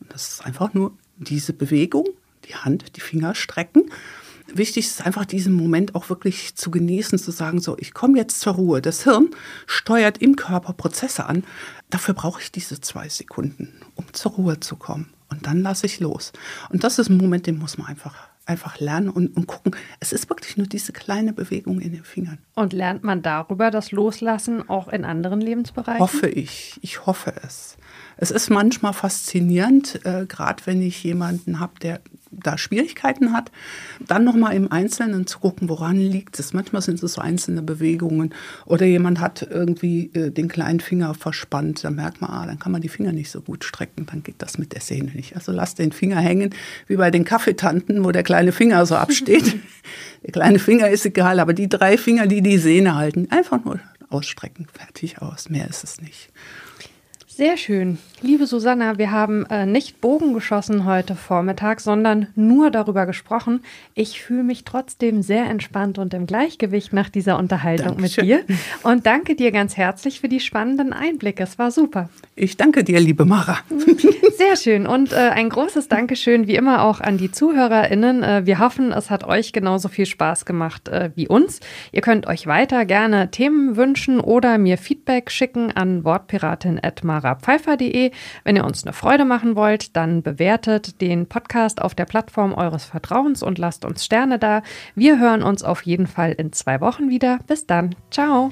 Und 0.00 0.12
das 0.12 0.32
ist 0.32 0.46
einfach 0.46 0.74
nur 0.74 0.96
diese 1.18 1.52
Bewegung, 1.52 2.06
die 2.46 2.56
Hand, 2.56 2.96
die 2.96 3.00
Finger 3.00 3.34
strecken 3.34 3.90
wichtig 4.56 4.86
ist 4.86 5.04
einfach 5.04 5.24
diesen 5.24 5.52
Moment 5.52 5.94
auch 5.94 6.08
wirklich 6.08 6.54
zu 6.54 6.70
genießen, 6.70 7.18
zu 7.18 7.30
sagen, 7.30 7.60
so, 7.60 7.76
ich 7.78 7.94
komme 7.94 8.18
jetzt 8.18 8.40
zur 8.40 8.54
Ruhe. 8.54 8.82
Das 8.82 9.04
Hirn 9.04 9.30
steuert 9.66 10.18
im 10.18 10.36
Körper 10.36 10.72
Prozesse 10.72 11.26
an. 11.26 11.44
Dafür 11.90 12.14
brauche 12.14 12.40
ich 12.40 12.52
diese 12.52 12.80
zwei 12.80 13.08
Sekunden, 13.08 13.72
um 13.94 14.04
zur 14.12 14.32
Ruhe 14.32 14.60
zu 14.60 14.76
kommen. 14.76 15.12
Und 15.28 15.46
dann 15.46 15.62
lasse 15.62 15.86
ich 15.86 16.00
los. 16.00 16.32
Und 16.70 16.84
das 16.84 16.98
ist 16.98 17.08
ein 17.08 17.16
Moment, 17.16 17.46
den 17.46 17.58
muss 17.58 17.78
man 17.78 17.86
einfach 17.86 18.14
einfach 18.44 18.80
lernen 18.80 19.08
und, 19.08 19.36
und 19.36 19.46
gucken. 19.46 19.76
Es 20.00 20.12
ist 20.12 20.28
wirklich 20.28 20.56
nur 20.56 20.66
diese 20.66 20.92
kleine 20.92 21.32
Bewegung 21.32 21.80
in 21.80 21.92
den 21.92 22.04
Fingern. 22.04 22.38
Und 22.54 22.72
lernt 22.72 23.04
man 23.04 23.22
darüber 23.22 23.70
das 23.70 23.92
Loslassen 23.92 24.68
auch 24.68 24.88
in 24.88 25.04
anderen 25.04 25.40
Lebensbereichen? 25.40 26.00
Hoffe 26.00 26.28
ich. 26.28 26.78
Ich 26.82 27.06
hoffe 27.06 27.32
es. 27.44 27.76
Es 28.22 28.30
ist 28.30 28.50
manchmal 28.50 28.92
faszinierend, 28.92 29.98
äh, 30.04 30.26
gerade 30.26 30.64
wenn 30.66 30.80
ich 30.80 31.02
jemanden 31.02 31.58
habe, 31.58 31.72
der 31.82 32.00
da 32.30 32.56
Schwierigkeiten 32.56 33.32
hat, 33.32 33.50
dann 33.98 34.22
nochmal 34.22 34.54
im 34.54 34.70
Einzelnen 34.70 35.26
zu 35.26 35.40
gucken, 35.40 35.68
woran 35.68 35.96
liegt 35.96 36.38
es. 36.38 36.52
Manchmal 36.52 36.82
sind 36.82 37.02
es 37.02 37.14
so 37.14 37.20
einzelne 37.20 37.62
Bewegungen 37.62 38.32
oder 38.64 38.86
jemand 38.86 39.18
hat 39.18 39.42
irgendwie 39.50 40.12
äh, 40.14 40.30
den 40.30 40.46
kleinen 40.46 40.78
Finger 40.78 41.14
verspannt, 41.14 41.82
dann 41.82 41.96
merkt 41.96 42.20
man, 42.20 42.30
ah, 42.30 42.46
dann 42.46 42.60
kann 42.60 42.70
man 42.70 42.80
die 42.80 42.88
Finger 42.88 43.10
nicht 43.10 43.28
so 43.28 43.40
gut 43.40 43.64
strecken, 43.64 44.06
dann 44.06 44.22
geht 44.22 44.36
das 44.38 44.56
mit 44.56 44.72
der 44.72 44.82
Sehne 44.82 45.10
nicht. 45.10 45.34
Also 45.34 45.50
lass 45.50 45.74
den 45.74 45.90
Finger 45.90 46.20
hängen, 46.20 46.54
wie 46.86 46.94
bei 46.94 47.10
den 47.10 47.24
Kaffeetanten, 47.24 48.04
wo 48.04 48.12
der 48.12 48.22
kleine 48.22 48.52
Finger 48.52 48.86
so 48.86 48.94
absteht. 48.94 49.56
der 50.22 50.30
kleine 50.30 50.60
Finger 50.60 50.88
ist 50.90 51.04
egal, 51.04 51.40
aber 51.40 51.54
die 51.54 51.68
drei 51.68 51.98
Finger, 51.98 52.28
die 52.28 52.40
die 52.40 52.58
Sehne 52.58 52.94
halten, 52.94 53.26
einfach 53.32 53.64
nur 53.64 53.80
ausstrecken, 54.10 54.68
fertig 54.72 55.20
aus, 55.20 55.50
mehr 55.50 55.68
ist 55.68 55.82
es 55.82 56.00
nicht. 56.00 56.30
Sehr 57.34 57.56
schön. 57.56 57.96
Liebe 58.20 58.46
Susanna, 58.46 58.98
wir 58.98 59.10
haben 59.10 59.46
äh, 59.46 59.64
nicht 59.64 60.02
Bogen 60.02 60.34
geschossen 60.34 60.84
heute 60.84 61.14
Vormittag, 61.14 61.80
sondern 61.80 62.26
nur 62.34 62.70
darüber 62.70 63.06
gesprochen. 63.06 63.64
Ich 63.94 64.20
fühle 64.20 64.44
mich 64.44 64.64
trotzdem 64.64 65.22
sehr 65.22 65.46
entspannt 65.46 65.98
und 65.98 66.12
im 66.12 66.26
Gleichgewicht 66.26 66.92
nach 66.92 67.08
dieser 67.08 67.38
Unterhaltung 67.38 67.96
Dankeschön. 67.96 68.26
mit 68.28 68.48
dir. 68.48 68.56
Und 68.82 69.06
danke 69.06 69.34
dir 69.34 69.50
ganz 69.50 69.78
herzlich 69.78 70.20
für 70.20 70.28
die 70.28 70.40
spannenden 70.40 70.92
Einblicke. 70.92 71.42
Es 71.42 71.58
war 71.58 71.70
super. 71.70 72.10
Ich 72.36 72.58
danke 72.58 72.84
dir, 72.84 73.00
liebe 73.00 73.24
Mara. 73.24 73.60
Sehr 74.36 74.56
schön. 74.56 74.86
Und 74.86 75.12
äh, 75.12 75.16
ein 75.16 75.48
großes 75.48 75.88
Dankeschön 75.88 76.46
wie 76.46 76.54
immer 76.54 76.84
auch 76.84 77.00
an 77.00 77.16
die 77.16 77.32
ZuhörerInnen. 77.32 78.22
Äh, 78.22 78.42
wir 78.44 78.58
hoffen, 78.58 78.92
es 78.92 79.08
hat 79.08 79.24
euch 79.24 79.54
genauso 79.54 79.88
viel 79.88 80.06
Spaß 80.06 80.44
gemacht 80.44 80.88
äh, 80.88 81.10
wie 81.14 81.28
uns. 81.28 81.60
Ihr 81.92 82.02
könnt 82.02 82.26
euch 82.26 82.46
weiter 82.46 82.84
gerne 82.84 83.30
Themen 83.30 83.76
wünschen 83.76 84.20
oder 84.20 84.58
mir 84.58 84.76
Feedback 84.76 85.30
schicken 85.30 85.72
an 85.72 86.04
wortpiratin.mar 86.04 87.21
sarapfeifer.de. 87.22 88.10
Wenn 88.44 88.56
ihr 88.56 88.64
uns 88.64 88.84
eine 88.84 88.92
Freude 88.92 89.24
machen 89.24 89.56
wollt, 89.56 89.96
dann 89.96 90.22
bewertet 90.22 91.00
den 91.00 91.26
Podcast 91.26 91.80
auf 91.80 91.94
der 91.94 92.04
Plattform 92.04 92.52
eures 92.52 92.84
Vertrauens 92.84 93.42
und 93.42 93.58
lasst 93.58 93.84
uns 93.84 94.04
Sterne 94.04 94.38
da. 94.38 94.62
Wir 94.94 95.18
hören 95.18 95.42
uns 95.42 95.62
auf 95.62 95.82
jeden 95.82 96.06
Fall 96.06 96.32
in 96.32 96.52
zwei 96.52 96.80
Wochen 96.80 97.08
wieder. 97.08 97.38
Bis 97.46 97.66
dann. 97.66 97.94
Ciao. 98.10 98.50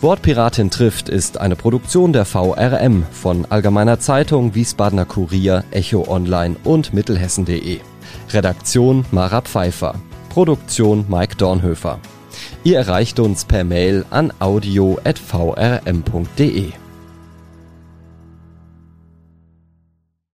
Wortpiratin 0.00 0.70
trifft 0.70 1.08
ist 1.08 1.40
eine 1.40 1.56
Produktion 1.56 2.12
der 2.12 2.26
VRM 2.26 3.04
von 3.10 3.46
Allgemeiner 3.46 3.98
Zeitung, 3.98 4.54
Wiesbadener 4.54 5.06
Kurier, 5.06 5.64
Echo 5.70 6.06
Online 6.06 6.56
und 6.64 6.92
Mittelhessen.de. 6.92 7.80
Redaktion 8.30 9.06
Mara 9.10 9.40
Pfeiffer. 9.40 9.94
Produktion 10.28 11.06
Mike 11.08 11.36
Dornhöfer. 11.36 11.98
Ihr 12.62 12.76
erreicht 12.76 13.18
uns 13.20 13.46
per 13.46 13.64
Mail 13.64 14.04
an 14.10 14.34
audio.vrm.de. 14.38 14.96